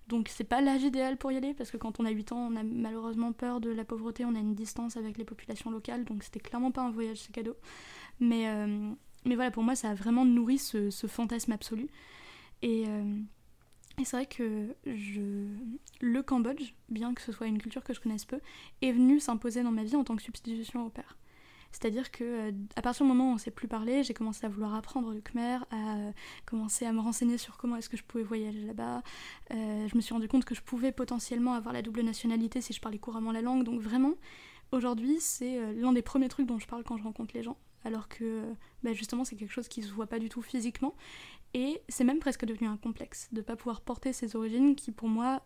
[0.07, 2.49] Donc c'est pas l'âge idéal pour y aller parce que quand on a 8 ans,
[2.53, 6.05] on a malheureusement peur de la pauvreté, on a une distance avec les populations locales,
[6.05, 7.57] donc c'était clairement pas un voyage cadeau.
[8.21, 8.47] Mais,
[9.27, 11.89] mais voilà, pour moi, ça a vraiment nourri ce, fantasme absolu.
[12.63, 13.19] Et, euh,
[13.99, 15.47] et c'est vrai que je...
[16.01, 18.41] le Cambodge, bien que ce soit une culture que je connaisse peu,
[18.83, 21.17] est venu s'imposer dans ma vie en tant que substitution au père.
[21.73, 24.47] C'est-à-dire que euh, à partir du moment où on ne sait plus parler, j'ai commencé
[24.47, 26.13] à vouloir apprendre le khmer, à euh,
[26.47, 29.03] commencer à me renseigner sur comment est-ce que je pouvais voyager là-bas.
[29.51, 32.81] Je me suis rendu compte que je pouvais potentiellement avoir la double nationalité si je
[32.81, 33.65] parlais couramment la langue.
[33.65, 34.15] Donc vraiment,
[34.73, 37.59] aujourd'hui, c'est l'un des premiers trucs dont je parle quand je rencontre les gens.
[37.87, 38.43] Alors que
[38.83, 40.95] bah, justement, c'est quelque chose qui se voit pas du tout physiquement.
[41.55, 44.93] Et c'est même presque devenu un complexe de ne pas pouvoir porter ces origines qui,
[44.93, 45.43] pour moi,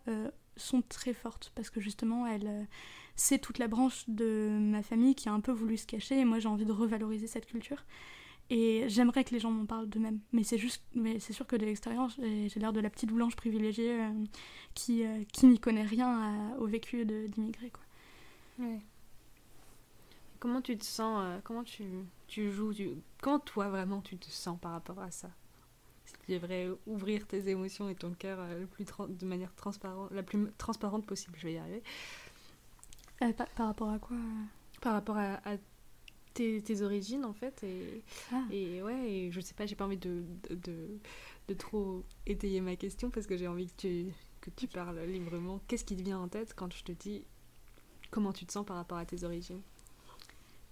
[0.57, 1.51] sont très fortes.
[1.55, 2.67] Parce que justement, elles
[3.15, 6.25] c'est toute la branche de ma famille qui a un peu voulu se cacher et
[6.25, 7.85] moi j'ai envie de revaloriser cette culture.
[8.49, 10.19] Et j'aimerais que les gens m'en parlent d'eux-mêmes.
[10.33, 13.37] Mais c'est juste, mais c'est sûr que de l'extérieur, j'ai l'air de la petite blanche
[13.37, 14.11] privilégiée euh,
[14.73, 17.69] qui, euh, qui n'y connaît rien au vécu d'immigrés.
[17.69, 17.83] quoi.
[18.59, 18.81] Ouais.
[20.39, 21.83] Comment tu te sens euh, Comment tu,
[22.31, 22.89] tu joues tu...
[23.21, 25.29] Comment toi vraiment tu te sens par rapport à ça?
[26.25, 30.49] Tu devrais ouvrir tes émotions et ton cœur le plus de manière transparente, la plus
[30.57, 31.83] transparente possible, je vais y arriver.
[33.21, 34.17] Euh, par, par, rapport à quoi?
[34.79, 35.57] Par rapport à, à
[36.33, 38.01] tes, tes, origines en fait et,
[38.31, 38.43] ah.
[38.49, 40.87] et ouais et je sais pas j'ai pas envie de, de, de,
[41.49, 44.05] de, trop étayer ma question parce que j'ai envie que tu,
[44.39, 45.59] que tu parles librement.
[45.67, 47.25] Qu'est-ce qui te vient en tête quand je te dis
[48.09, 49.61] comment tu te sens par rapport à tes origines?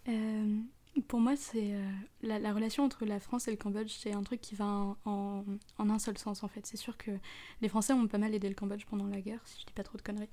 [0.07, 0.61] Euh,
[1.07, 1.89] pour moi, c'est euh,
[2.21, 5.43] la, la, relation entre la France et le Cambodge, c'est un truc qui va en,
[5.77, 6.65] un seul sens en fait.
[6.65, 7.11] C'est sûr que
[7.61, 9.83] les Français ont pas mal aidé le Cambodge pendant la guerre, si je dis pas
[9.83, 10.29] trop de conneries.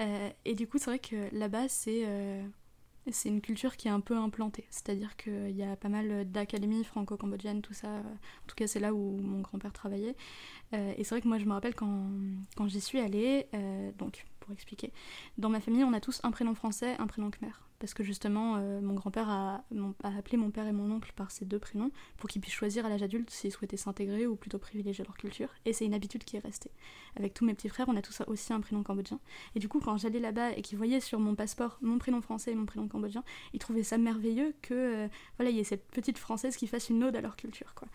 [0.00, 2.42] Euh, et du coup, c'est vrai que là-bas, c'est euh,
[3.10, 4.66] c'est une culture qui est un peu implantée.
[4.70, 7.88] C'est-à-dire qu'il y a pas mal d'académies franco-cambodgiennes, tout ça.
[7.88, 10.16] En tout cas, c'est là où mon grand-père travaillait.
[10.72, 12.10] et c'est vrai que moi, je me rappelle quand,
[12.56, 13.46] quand j'y suis allée,
[13.98, 14.92] donc expliquer,
[15.38, 18.56] dans ma famille, on a tous un prénom français, un prénom khmer parce que justement
[18.56, 19.64] euh, mon grand-père a,
[20.04, 22.86] a, appelé mon père et mon oncle par ces deux prénoms pour qu'ils puissent choisir
[22.86, 25.48] à l'âge adulte s'ils souhaitaient s'intégrer ou plutôt privilégier leur culture.
[25.64, 26.70] Et c'est une habitude qui est restée.
[27.16, 29.18] Avec tous mes petits frères, on a tous aussi un prénom cambodgien.
[29.54, 32.52] Et du coup, quand j'allais là-bas et qu'ils voyaient sur mon passeport mon prénom français
[32.52, 33.24] et mon prénom cambodgien,
[33.54, 36.90] ils trouvaient ça merveilleux que euh, voilà, il y ait cette petite française qui fasse
[36.90, 37.74] une ode à leur culture.
[37.74, 37.88] Quoi.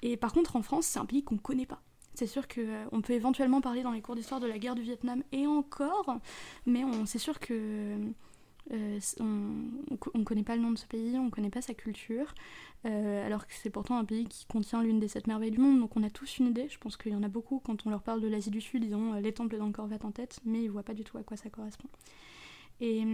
[0.00, 1.82] Et par contre, en France, c'est un pays qu'on connaît pas.
[2.18, 4.82] C'est sûr qu'on euh, peut éventuellement parler dans les cours d'histoire de la guerre du
[4.82, 6.18] Vietnam et encore,
[6.66, 7.96] mais c'est sûr que
[8.72, 11.74] euh, on ne connaît pas le nom de ce pays, on ne connaît pas sa
[11.74, 12.34] culture,
[12.86, 15.78] euh, alors que c'est pourtant un pays qui contient l'une des sept merveilles du monde,
[15.78, 16.66] donc on a tous une idée.
[16.68, 18.82] Je pense qu'il y en a beaucoup, quand on leur parle de l'Asie du Sud,
[18.82, 21.36] ils ont les temples d'Angkor en tête, mais ils voient pas du tout à quoi
[21.36, 21.88] ça correspond.
[22.80, 23.04] Et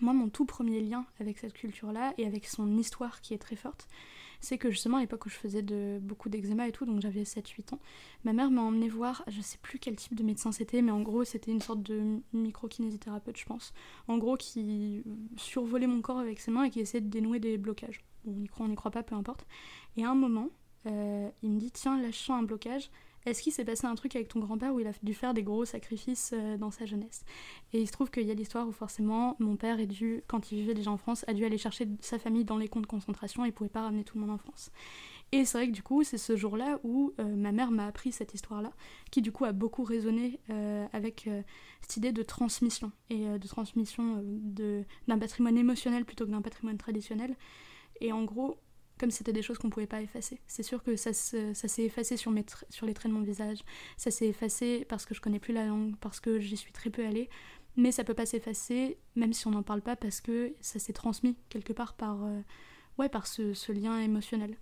[0.00, 3.56] moi, mon tout premier lien avec cette culture-là, et avec son histoire qui est très
[3.56, 3.86] forte,
[4.44, 7.22] c'est que justement à l'époque où je faisais de, beaucoup d'eczéma et tout, donc j'avais
[7.22, 7.80] 7-8 ans,
[8.24, 11.02] ma mère m'a emmené voir, je sais plus quel type de médecin c'était, mais en
[11.02, 13.72] gros c'était une sorte de micro-kinésithérapeute je pense,
[14.08, 15.02] en gros qui
[15.36, 18.04] survolait mon corps avec ses mains et qui essayait de dénouer des blocages.
[18.26, 19.46] on y croit, on n'y croit pas, peu importe.
[19.96, 20.50] Et à un moment,
[20.86, 22.90] euh, il me dit tiens sens un blocage
[23.26, 25.42] est-ce qu'il s'est passé un truc avec ton grand-père où il a dû faire des
[25.42, 27.24] gros sacrifices euh, dans sa jeunesse?
[27.72, 30.52] Et il se trouve qu'il y a l'histoire où forcément mon père est dû, quand
[30.52, 32.86] il vivait déjà en France, a dû aller chercher sa famille dans les camps de
[32.86, 34.70] concentration et pouvait pas ramener tout le monde en France.
[35.32, 38.12] Et c'est vrai que du coup, c'est ce jour-là où euh, ma mère m'a appris
[38.12, 38.72] cette histoire-là,
[39.10, 41.28] qui du coup a beaucoup résonné euh, avec
[41.80, 44.22] cette idée de transmission, et de transmission
[45.02, 47.36] d'un patrimoine émotionnel plutôt que d'un patrimoine traditionnel.
[48.00, 48.58] Et en gros,
[48.98, 50.40] comme c'était des choses qu'on pouvait pas effacer.
[50.46, 53.58] C'est sûr que ça, s'est effacé sur, mes sur les traits de mon visage,
[53.96, 56.90] ça s'est effacé parce que je connais plus la langue, parce que j'y suis très
[56.90, 57.28] peu allée,
[57.76, 60.92] mais ça peut pas s'effacer, même si on n'en parle pas, parce que ça s'est
[60.92, 62.40] transmis quelque part par, euh,
[62.98, 64.56] ouais, par ce, lien émotionnel.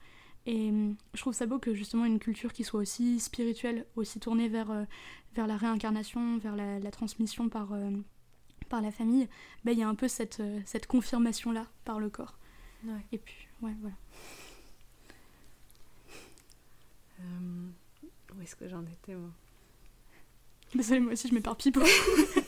[0.47, 4.19] Et hum, je trouve ça beau que justement une culture qui soit aussi spirituelle, aussi
[4.19, 4.85] tournée vers, euh,
[5.35, 7.91] vers la réincarnation, vers la, transmission par, euh,
[8.71, 9.29] par la famille,
[9.65, 12.39] bah, il y a un peu cette, cette confirmation-là par le corps.
[12.85, 13.01] Ouais.
[13.13, 13.95] Et puis, ouais, voilà.
[17.21, 17.69] Euh,
[18.37, 19.31] où est-ce que j'en étais, moi?
[20.75, 21.87] Désolée, moi aussi je m'éparpille beaucoup.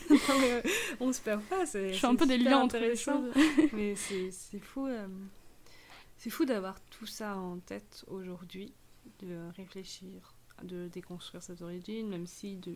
[0.09, 0.61] Non, mais, euh,
[0.99, 1.65] on se perd pas.
[1.65, 3.21] c'est- Je fais un peu des liens entre les intéressant.
[3.33, 3.33] choses.
[3.73, 4.85] Mais c'est c'est fou.
[4.87, 5.07] euh,
[6.17, 8.73] c'est fou d'avoir tout ça en tête aujourd'hui,
[9.19, 10.33] de réfléchir,
[10.63, 12.75] de déconstruire cette origine, même si de,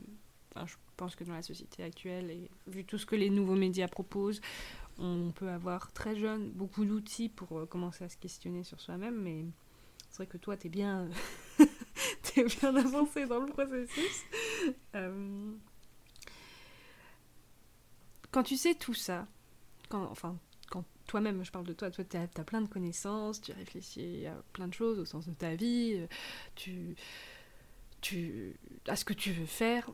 [0.54, 3.56] enfin, je pense que dans la société actuelle, et vu tout ce que les nouveaux
[3.56, 4.42] médias proposent,
[4.98, 9.22] on peut avoir très jeune beaucoup d'outils pour euh, commencer à se questionner sur soi-même,
[9.22, 9.46] mais
[10.10, 11.08] c'est vrai que toi, t'es bien,
[12.36, 14.24] bien avancé dans le processus.
[14.96, 15.52] Euh,
[18.32, 19.28] quand tu sais tout ça,
[19.88, 20.38] quand, enfin,
[20.70, 24.36] quand toi-même, je parle de toi, toi, tu as, plein de connaissances, tu réfléchis à
[24.54, 26.08] plein de choses au sens de ta vie, euh,
[26.56, 26.96] tu,
[28.02, 28.56] tu,
[28.88, 29.90] à ce que tu veux faire.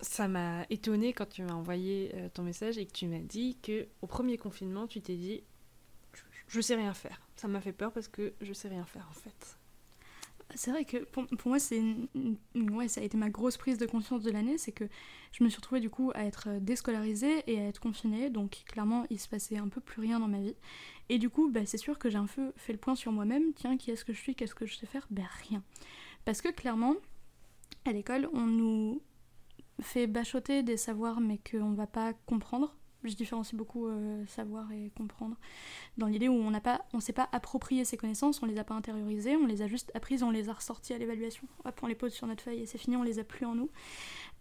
[0.00, 3.56] Ça m'a étonné quand tu m'as envoyé euh, ton message et que tu m'as dit
[3.62, 5.42] que au premier confinement, tu t'es dit
[6.48, 7.20] je, sais rien faire.
[7.36, 9.58] Ça m'a fait peur parce que je sais rien faire en fait.
[10.54, 11.82] C'est vrai que pour, moi, c'est
[12.54, 14.84] ouais, ça a été ma grosse prise de conscience de l'année, c'est que
[15.32, 19.06] je me suis retrouvée du coup à être déscolarisée et à être confinée, donc clairement
[19.10, 20.54] il se passait un peu plus rien dans ma vie.
[21.08, 23.54] Et du coup, bah, c'est sûr que j'ai un peu fait le point sur moi-même,
[23.54, 25.06] tiens, qui est-ce que je suis, qu'est-ce que je sais faire?
[25.10, 25.64] Ben rien.
[26.24, 26.94] Parce que clairement,
[27.84, 29.02] à l'école, on nous
[29.80, 32.74] fait bachoter des savoirs mais qu'on va pas comprendre.
[33.04, 35.36] Je différencie beaucoup euh, savoir et comprendre
[35.96, 38.64] dans l'idée où on n'a pas, on s'est pas approprié ces connaissances, on les a
[38.64, 41.46] pas intériorisées, on les a juste apprises, on les a ressorties à l'évaluation.
[41.64, 43.54] Hop, on les pose sur notre feuille et c'est fini, on les a plus en
[43.54, 43.70] nous.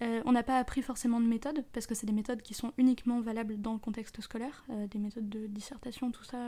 [0.01, 2.73] Euh, on n'a pas appris forcément de méthodes parce que c'est des méthodes qui sont
[2.77, 6.39] uniquement valables dans le contexte scolaire, euh, des méthodes de dissertation, tout ça,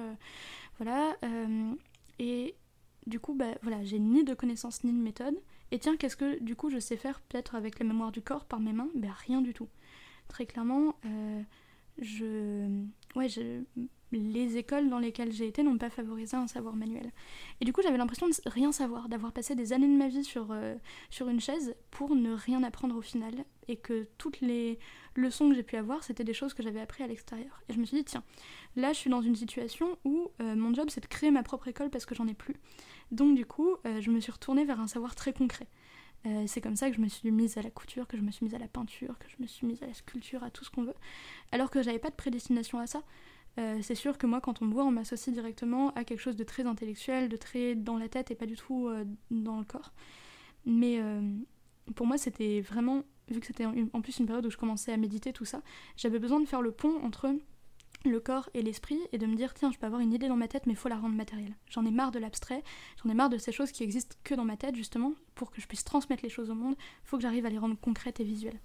[0.80, 1.16] voilà.
[2.20, 2.56] et
[3.06, 5.40] du coup, bah, voilà, j'ai ni de connaissances ni de méthode.
[5.72, 8.46] Et tiens, qu'est-ce que du coup je sais faire peut-être avec la mémoire du corps
[8.46, 8.90] par mes mains?
[8.96, 9.68] Ben rien du tout.
[10.28, 11.42] Très clairement, euh,
[12.00, 12.70] je,
[13.16, 13.28] ouais,
[14.12, 17.12] les écoles dans lesquelles j'ai été n'ont pas favorisé un savoir manuel.
[17.60, 20.24] Et du coup, j'avais l'impression de rien savoir, d'avoir passé des années de ma vie
[20.24, 20.76] sur, euh,
[21.10, 23.34] sur une chaise pour ne rien apprendre au final.
[23.68, 24.80] Et que toutes les
[25.16, 27.62] leçons que j'ai pu avoir, c'était des choses que j'avais appris à l'extérieur.
[27.68, 28.24] Et je me suis dit, tiens,
[28.78, 31.68] là, je suis dans une situation où euh, mon job, c'est de créer ma propre
[31.68, 32.56] école parce que j'en ai plus.
[33.12, 35.68] Donc, du coup, euh, je me suis retournée vers un savoir très concret.
[36.26, 38.32] Euh, c'est comme ça que je me suis mise à la couture, que je me
[38.32, 40.66] suis mise à la peinture, que je me suis mise à la sculpture, à tout
[40.66, 40.96] ce qu'on veut.
[41.52, 43.04] Alors que j'avais pas de prédestination à ça.
[43.60, 46.36] Euh, c'est sûr que moi, quand on me voit, on m'associe directement à quelque chose
[46.36, 48.90] de très intellectuel, de très dans la tête et pas du tout
[49.32, 49.94] dans le corps.
[50.66, 51.02] Mais
[51.96, 54.98] pour moi, c'était vraiment, vu que c'était en plus une période où je commençais à
[54.98, 55.62] méditer tout ça,
[55.96, 57.34] j'avais besoin de faire le pont entre
[58.06, 60.38] le corps et l'esprit et de me dire tiens je peux avoir une idée dans
[60.38, 61.56] ma tête mais il faut la rendre matérielle.
[61.70, 62.64] J'en ai marre de l'abstrait,
[63.04, 65.60] j'en ai marre de ces choses qui existent que dans ma tête justement pour que
[65.62, 68.20] je puisse transmettre les choses au monde, il faut que j'arrive à les rendre concrètes
[68.20, 68.60] et visuelles.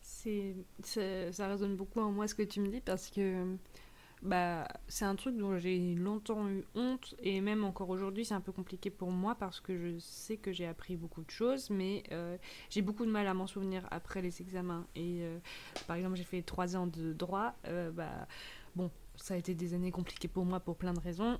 [0.00, 3.44] C'est, c'est- ça résonne beaucoup en moi ce que tu me dis parce que
[4.22, 8.40] bah, c'est un truc dont j'ai longtemps eu honte et même encore aujourd'hui c'est un
[8.40, 12.02] peu compliqué pour moi parce que je sais que j'ai appris beaucoup de choses mais
[12.10, 12.36] euh,
[12.68, 14.86] j'ai beaucoup de mal à m'en souvenir après les examens.
[14.96, 15.38] Et euh,
[15.86, 18.26] par exemple j'ai fait trois ans de droit euh, bah,
[18.74, 21.38] bon ça a été des années compliquées pour moi pour plein de raisons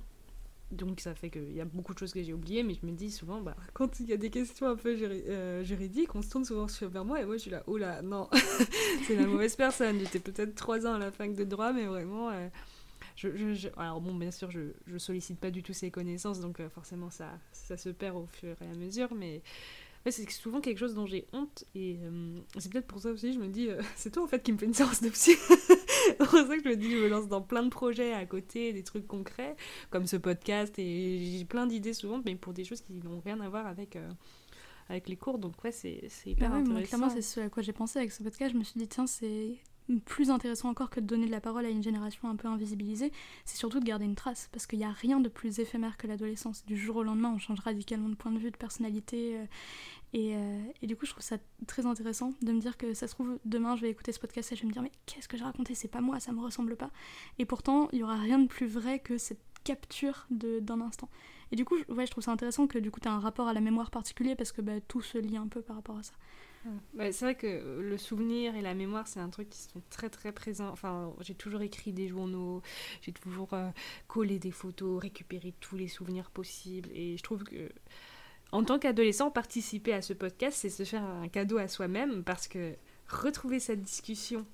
[0.71, 2.91] donc ça fait qu'il y a beaucoup de choses que j'ai oubliées, mais je me
[2.91, 6.29] dis souvent, bah, quand il y a des questions un peu euh, juridiques, on se
[6.29, 8.29] tourne souvent vers moi et moi je suis là, oh là, non,
[9.07, 9.99] c'est la mauvaise personne.
[9.99, 12.49] J'étais peut-être trois ans à la fac de droit, mais vraiment, euh,
[13.77, 17.09] alors bon, bien sûr, je, je sollicite pas du tout ces connaissances, donc euh, forcément
[17.09, 19.41] ça, ça se perd au fur et à mesure, mais
[20.05, 23.33] ouais, c'est souvent quelque chose dont j'ai honte et euh, c'est peut-être pour ça aussi,
[23.33, 25.35] je me dis, euh, c'est toi en fait qui me fait une séance de psy.
[25.47, 28.25] c'est pour ça que je me dis, je me lance dans plein de projets à
[28.25, 29.55] côté, des trucs concrets
[29.89, 33.39] comme ce podcast et j'ai plein d'idées souvent mais pour des choses qui n'ont rien
[33.39, 34.09] à voir avec euh,
[34.89, 37.73] avec les cours donc ouais c'est hyper ouais, intéressant clairement, c'est ce à quoi j'ai
[37.73, 38.53] pensé avec ce podcast.
[38.53, 39.57] Je me suis dit, tiens, c'est
[39.97, 43.11] plus intéressant encore que de donner de la parole à une génération un peu invisibilisée,
[43.45, 46.05] c'est surtout de garder une trace, parce qu'il n'y a rien de plus éphémère que
[46.05, 46.65] l'adolescence.
[46.65, 49.45] Du jour au lendemain, on change radicalement de point de vue, de personnalité, euh,
[50.13, 51.37] et, euh, et du coup, je trouve ça
[51.67, 54.51] très intéressant de me dire que ça se trouve, demain, je vais écouter ce podcast
[54.51, 55.75] et je vais me dire, mais qu'est-ce que j'ai raconté?
[55.75, 56.91] C'est pas moi, ça me ressemble pas.
[57.37, 61.09] Et pourtant, il y aura rien de plus vrai que cette capture d'un instant.
[61.51, 63.19] Et du coup, je- ouais, je trouve ça intéressant que du coup, tu as un
[63.19, 65.97] rapport à la mémoire particulier, parce que bah, tout se lie un peu par rapport
[65.97, 66.13] à ça.
[66.97, 69.81] Ouais, c'est vrai que euh, le souvenir et la mémoire, c'est un truc qui sont
[69.89, 70.69] très très présents.
[70.69, 72.61] Enfin, j'ai toujours écrit des journaux,
[73.01, 73.69] j'ai toujours euh,
[74.07, 76.89] collé des photos, récupéré tous les souvenirs possibles.
[76.93, 77.69] Et je trouve que,
[78.51, 82.47] en tant qu'adolescent, participer à ce podcast, c'est se faire un cadeau à soi-même parce
[82.47, 82.75] que
[83.07, 84.45] retrouver cette discussion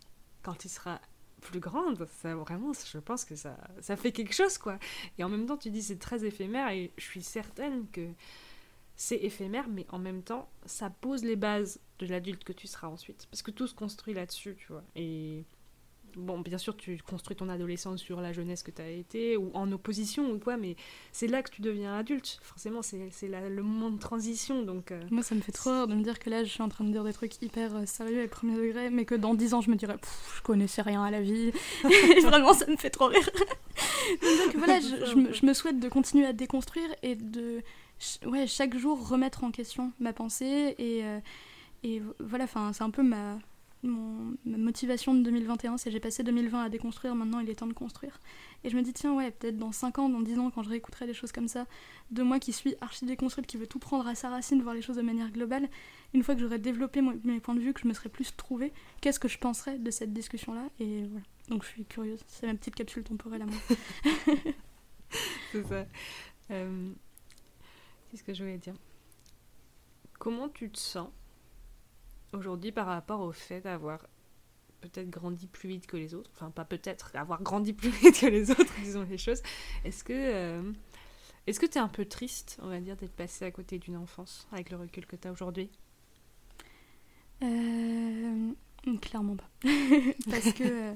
[0.44, 1.02] quand il sera
[1.42, 4.80] plus grande, ça vraiment, je pense que ça, ça fait quelque chose, quoi.
[5.18, 8.08] Et en même temps, tu dis c'est très éphémère et je suis certaine que
[8.96, 12.88] c'est éphémère, mais en même temps, ça pose les bases de l'adulte que tu seras
[12.88, 13.28] ensuite.
[13.30, 14.84] Parce que tout se construit là-dessus, tu vois.
[14.96, 15.44] Et
[16.16, 19.52] bon, bien sûr, tu construis ton adolescence sur la jeunesse que tu as été, ou
[19.54, 20.76] en opposition, ou quoi, mais
[21.12, 22.40] c'est là que tu deviens adulte.
[22.42, 24.64] Forcément, c'est le moment de transition.
[24.64, 26.62] Donc, euh, Moi, ça me fait trop rire de me dire que là, je suis
[26.62, 29.34] en train de dire des trucs hyper euh, sérieux et premier degré, mais que dans
[29.34, 29.98] 10 ans, je me dirais,
[30.36, 31.52] je connaissais rien à la vie.
[32.24, 33.30] Vraiment, ça me fait trop rire.
[34.22, 37.62] donc voilà, je, je, me, je, me, souhaite de continuer à déconstruire et de,
[38.26, 40.76] ouais, chaque jour, remettre en question ma pensée.
[40.78, 41.20] Et, euh,
[41.84, 43.38] et voilà, c'est un peu ma
[43.86, 47.68] mon, ma motivation de 2021, c'est j'ai passé 2020 à déconstruire, maintenant il est temps
[47.68, 48.20] de construire.
[48.64, 50.70] Et je me dis, tiens, ouais, peut-être dans 5 ans, dans 10 ans, quand je
[50.70, 51.66] réécouterai des choses comme ça,
[52.12, 54.82] de moi qui suis archi déconstruite, qui veut tout prendre à sa racine, voir les
[54.82, 55.70] choses de manière globale,
[56.14, 58.74] une fois que j'aurai développé mes points de vue, que je me serai plus trouvée,
[59.02, 60.64] qu'est-ce que je penserais de cette discussion-là?
[60.80, 61.26] Et voilà.
[61.50, 62.24] Donc je suis curieuse.
[62.28, 63.58] C'est ma petite capsule temporelle à moi.
[65.52, 65.86] c'est ça.
[66.52, 66.92] Euh,
[68.16, 68.76] qu'est-ce que je voulais dire.
[70.20, 71.10] Comment tu te sens
[72.32, 74.08] aujourd'hui par rapport au fait d'avoir
[74.80, 78.28] peut-être grandi plus vite que les autres, enfin pas peut-être, avoir grandi plus vite que
[78.28, 79.42] les autres, disons les choses,
[79.84, 80.72] est-ce que euh,
[81.46, 83.98] est-ce que tu es un peu triste, on va dire, d'être passé à côté d'une
[83.98, 85.70] enfance avec le recul que tu as aujourd'hui?
[87.44, 88.54] Euh,
[89.02, 89.50] Clairement pas.
[90.30, 90.96] parce que,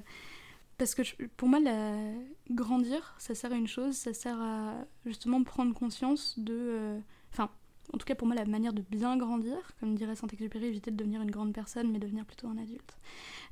[0.79, 1.01] parce que
[1.37, 1.59] pour moi,
[2.49, 6.55] grandir, ça sert à une chose, ça sert à justement prendre conscience de...
[6.57, 6.99] Euh,
[7.33, 7.51] enfin,
[7.93, 10.95] en tout cas pour moi, la manière de bien grandir, comme dirait Saint-Exupéry, éviter de
[10.95, 12.97] devenir une grande personne, mais devenir plutôt un adulte,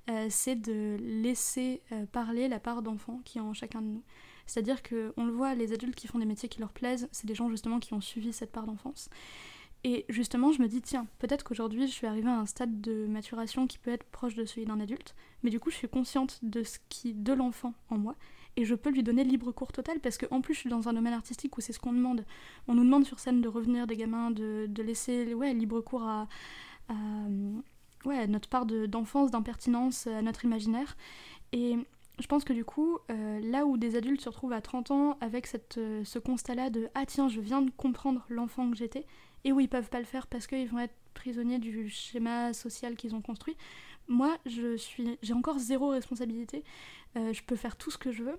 [0.09, 4.03] euh, c'est de laisser euh, parler la part d'enfant qui est en chacun de nous.
[4.45, 7.35] C'est-à-dire qu'on le voit, les adultes qui font des métiers qui leur plaisent, c'est des
[7.35, 9.09] gens justement qui ont suivi cette part d'enfance.
[9.83, 13.05] Et justement, je me dis, tiens, peut-être qu'aujourd'hui, je suis arrivée à un stade de
[13.07, 16.39] maturation qui peut être proche de celui d'un adulte, mais du coup, je suis consciente
[16.41, 18.15] de ce qui, de l'enfant en moi,
[18.57, 20.93] et je peux lui donner libre cours total parce qu'en plus je suis dans un
[20.93, 22.25] domaine artistique où c'est ce qu'on demande.
[22.67, 26.27] On nous demande sur scène de revenir des gamins, de, laisser ouais, libre cours à,
[28.05, 30.97] ouais, notre part d'enfance, d'impertinence, à notre imaginaire.
[31.53, 31.77] Et
[32.19, 35.17] je pense que du coup, euh, là où des adultes se retrouvent à 30 ans
[35.21, 39.05] avec cette, euh, ce constat-là de Ah tiens, je viens de comprendre l'enfant que j'étais,
[39.47, 42.97] et où ils peuvent pas le faire parce qu'ils vont être prisonniers du schéma social
[42.97, 43.55] qu'ils ont construit,
[44.09, 46.65] moi, je suis, j'ai encore zéro responsabilité.
[47.15, 48.37] Euh, je peux faire tout ce que je veux.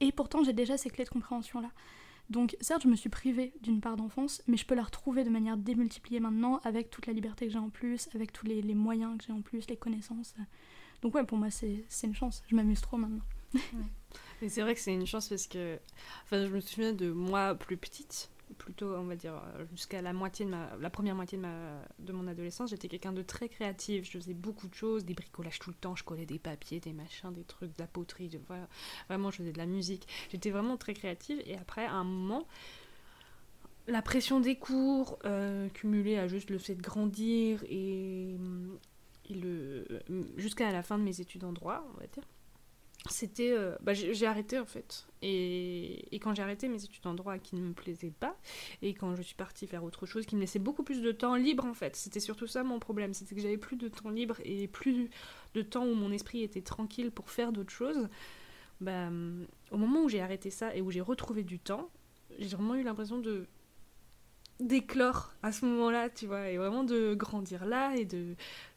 [0.00, 1.70] Et pourtant, j'ai déjà ces clés de compréhension-là.
[2.30, 5.30] Donc, certes, je me suis privée d'une part d'enfance, mais je peux la retrouver de
[5.30, 9.16] manière démultipliée maintenant, avec toute la liberté que j'ai en plus, avec tous les, moyens
[9.18, 10.34] que j'ai en plus, les connaissances.
[11.00, 12.42] Donc, ouais, pour moi, c'est une chance.
[12.48, 13.24] Je m'amuse trop maintenant.
[14.42, 15.78] Et c'est vrai que c'est une chance parce que.
[16.24, 20.12] Enfin, je me souviens de moi plus petite plutôt, on va dire, euh, jusqu'à la
[20.12, 23.48] moitié de ma, la première moitié de, ma, de mon adolescence, j'étais quelqu'un de très
[23.48, 24.04] créatif.
[24.04, 25.94] Je faisais beaucoup de choses, des bricolages tout le temps.
[25.94, 28.30] Je collais des papiers, des machins, des trucs, de la poterie.
[28.46, 28.68] Voilà.
[29.08, 30.08] Vraiment, je faisais de la musique.
[30.30, 31.42] J'étais vraiment très créative.
[31.44, 32.46] Et après, à un moment,
[33.86, 38.36] la pression des cours, euh, cumulée à juste le fait de grandir et,
[39.30, 39.86] et le,
[40.36, 42.24] jusqu'à la fin de mes études en droit, on va dire
[43.10, 45.06] c'était euh, bah, j'ai arrêté en fait.
[45.22, 48.36] Et, et quand j'ai arrêté mes études en droit qui ne me plaisaient pas
[48.82, 51.34] et quand je suis partie faire autre chose qui me laissait beaucoup plus de temps
[51.34, 51.96] libre en fait.
[51.96, 53.14] C'était surtout ça mon problème.
[53.14, 55.10] C'était que j'avais plus de temps libre et plus
[55.54, 58.08] de temps où mon esprit était tranquille pour faire d'autres choses.
[58.80, 59.08] Bah,
[59.72, 61.90] au moment où j'ai arrêté ça et où j'ai retrouvé du temps
[62.38, 63.46] j'ai vraiment eu l'impression de
[64.60, 68.34] d'éclore à ce moment-là, tu vois, et vraiment de grandir là et de,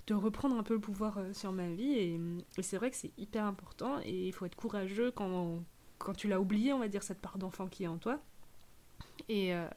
[0.07, 1.93] de reprendre un peu le pouvoir euh, sur ma vie.
[1.93, 2.19] Et,
[2.61, 5.63] c'est vrai que c'est hyper important et il faut être courageux quand,
[5.97, 8.19] quand tu l'as oublié, on va dire, cette part d'enfant qui est en toi.
[9.29, 9.67] Et euh,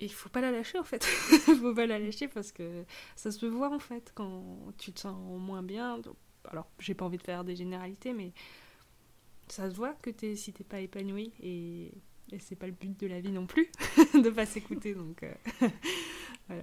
[0.00, 1.06] il faut pas la lâcher en fait.
[1.48, 2.84] il faut pas la lâcher parce que
[3.16, 4.42] ça se voit en fait quand
[4.78, 6.00] tu te sens moins bien.
[6.44, 8.32] Alors, j'ai pas envie de faire des généralités, mais
[9.48, 11.92] ça se voit que es, si t'es pas épanoui et
[12.32, 13.70] et c'est pas le but de la vie non plus
[14.14, 15.34] de pas s'écouter donc euh,
[16.48, 16.62] voilà.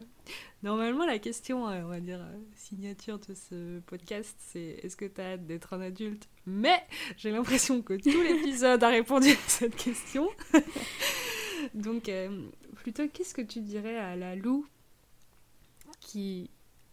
[0.64, 5.06] Normalement la question euh, on va dire euh, signature de ce podcast c'est est-ce que
[5.06, 6.28] tu as hâte d'être un adulte?
[6.46, 6.84] Mais
[7.18, 10.28] j'ai l'impression que tout l'épisode a répondu à cette question
[11.74, 12.10] donc
[12.76, 14.66] plutôt qu'est-ce que tu dirais à la Lou
[16.00, 16.50] qui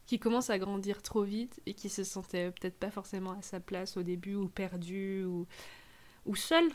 [0.06, 3.60] qui commence à grandir trop vite et qui se sentait peut-être pas forcément à sa
[3.60, 5.46] place au début ou perdue ou
[6.26, 6.70] ou seule?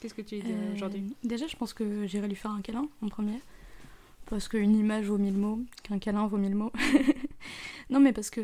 [0.00, 1.14] Qu'est-ce que tu dis euh, aujourd'hui?
[1.22, 3.40] Déjà, je pense que j'irai lui faire un câlin en premier.
[4.26, 6.72] Parce qu'une image vaut mille mots, qu'un câlin vaut mille mots.
[7.90, 8.40] non, mais parce que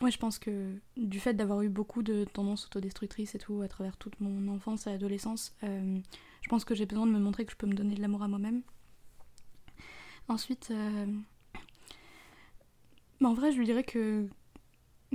[0.00, 3.68] ouais, je pense que du fait d'avoir eu beaucoup de tendances autodestructrices et tout à
[3.68, 5.98] travers toute mon enfance et adolescence, euh,
[6.42, 8.22] je pense que j'ai besoin de me montrer que je peux me donner de l'amour
[8.22, 8.62] à moi-même.
[10.28, 11.06] Ensuite, euh,
[13.22, 14.26] en vrai, je lui dirais que,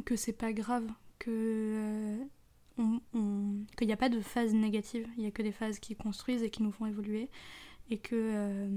[0.04, 0.88] que c'est pas grave,
[1.20, 2.20] que
[2.76, 6.43] qu'il n'y a pas de phase négative, il n'y a que des phases qui construisent
[6.43, 7.30] et qui nous font évoluer,
[7.89, 8.68] et que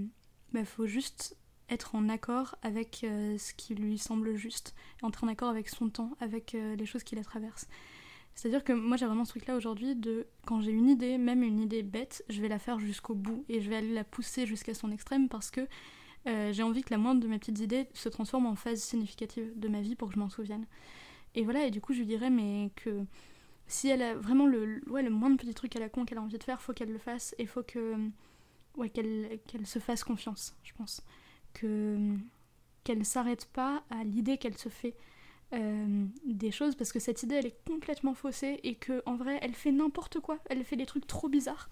[0.53, 1.37] bah, faut juste
[1.71, 4.75] être en accord avec euh, ce qui lui semble juste,
[5.07, 7.69] être en accord avec son temps, avec euh, les choses qui la traversent.
[8.35, 11.59] C'est-à-dire que moi j'ai vraiment ce truc-là aujourd'hui de quand j'ai une idée, même une
[11.59, 14.75] idée bête, je vais la faire jusqu'au bout et je vais aller la pousser jusqu'à
[14.75, 15.67] son extrême parce que
[16.27, 19.59] euh, j'ai envie que la moindre de mes petites idées se transforme en phase significative
[19.59, 20.67] de ma vie pour que je m'en souvienne.
[21.35, 23.05] Et voilà, et du coup je lui dirais mais que
[23.67, 26.23] si elle a vraiment le, ouais, le moindre petit truc à la con qu'elle a
[26.23, 27.97] envie de faire, faut qu'elle le fasse et faut que
[28.77, 31.03] ouais, qu'elle se fasse confiance, je pense.
[31.55, 32.17] Que
[32.85, 34.95] qu'elle s'arrête pas à l'idée qu'elle se fait
[35.55, 39.39] euh, des choses parce que cette idée elle est complètement faussée et que en vrai
[39.43, 41.69] elle fait n'importe quoi, elle fait des trucs trop bizarres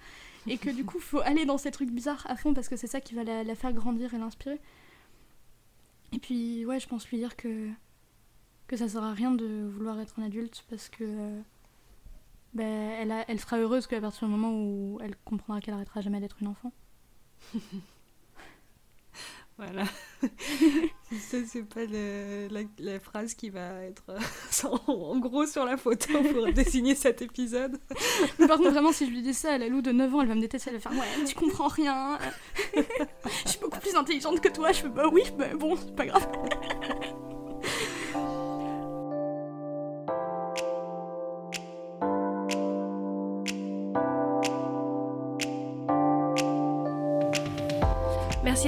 [0.46, 2.86] et que du coup faut aller dans ces trucs bizarres à fond parce que c'est
[2.86, 4.60] ça qui va la, faire grandir et l'inspirer.
[6.12, 7.70] Et puis ouais je pense lui dire que
[8.66, 11.40] que ça sert à rien de vouloir être un adulte parce que euh,
[12.54, 16.20] ben, elle, elle sera heureuse qu'à partir du moment où elle comprendra qu'elle arrêtera jamais
[16.20, 16.72] d'être une enfant.
[19.58, 19.84] Voilà.
[21.30, 24.18] Ça, c'est pas le- la, la phrase qui va être euh,
[24.86, 27.78] en gros sur la photo pour désigner cet épisode.
[28.38, 30.20] Mais par contre, vraiment, si je lui dis ça à la Lou de 9 ans,
[30.20, 32.18] elle va me détester, elle va faire Ouais, tu comprends rien.
[32.74, 34.72] je suis beaucoup plus intelligente que toi.
[34.72, 36.28] Je fais Bah oui, bah bon, c'est pas grave.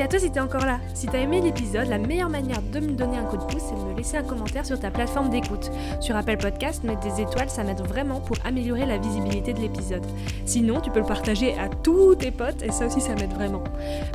[0.08, 0.80] Toi si t'es encore là.
[0.94, 3.74] Si t'as aimé l'épisode, la meilleure manière de me donner un coup de pouce, c'est
[3.74, 5.70] de me laisser un commentaire sur ta plateforme d'écoute.
[6.00, 10.06] Sur Apple Podcast, mettre des étoiles, ça m'aide vraiment pour améliorer la visibilité de l'épisode.
[10.46, 13.62] Sinon, tu peux le partager à tous tes potes et ça aussi, ça m'aide vraiment.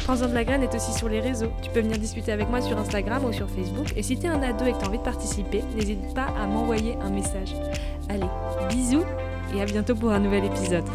[0.03, 1.51] Prends-en de la graine est aussi sur les réseaux.
[1.61, 3.93] Tu peux venir discuter avec moi sur Instagram ou sur Facebook.
[3.95, 6.97] Et si t'es un ado et que t'as envie de participer, n'hésite pas à m'envoyer
[7.01, 7.53] un message.
[8.09, 8.27] Allez,
[8.69, 9.03] bisous
[9.55, 10.85] et à bientôt pour un nouvel épisode.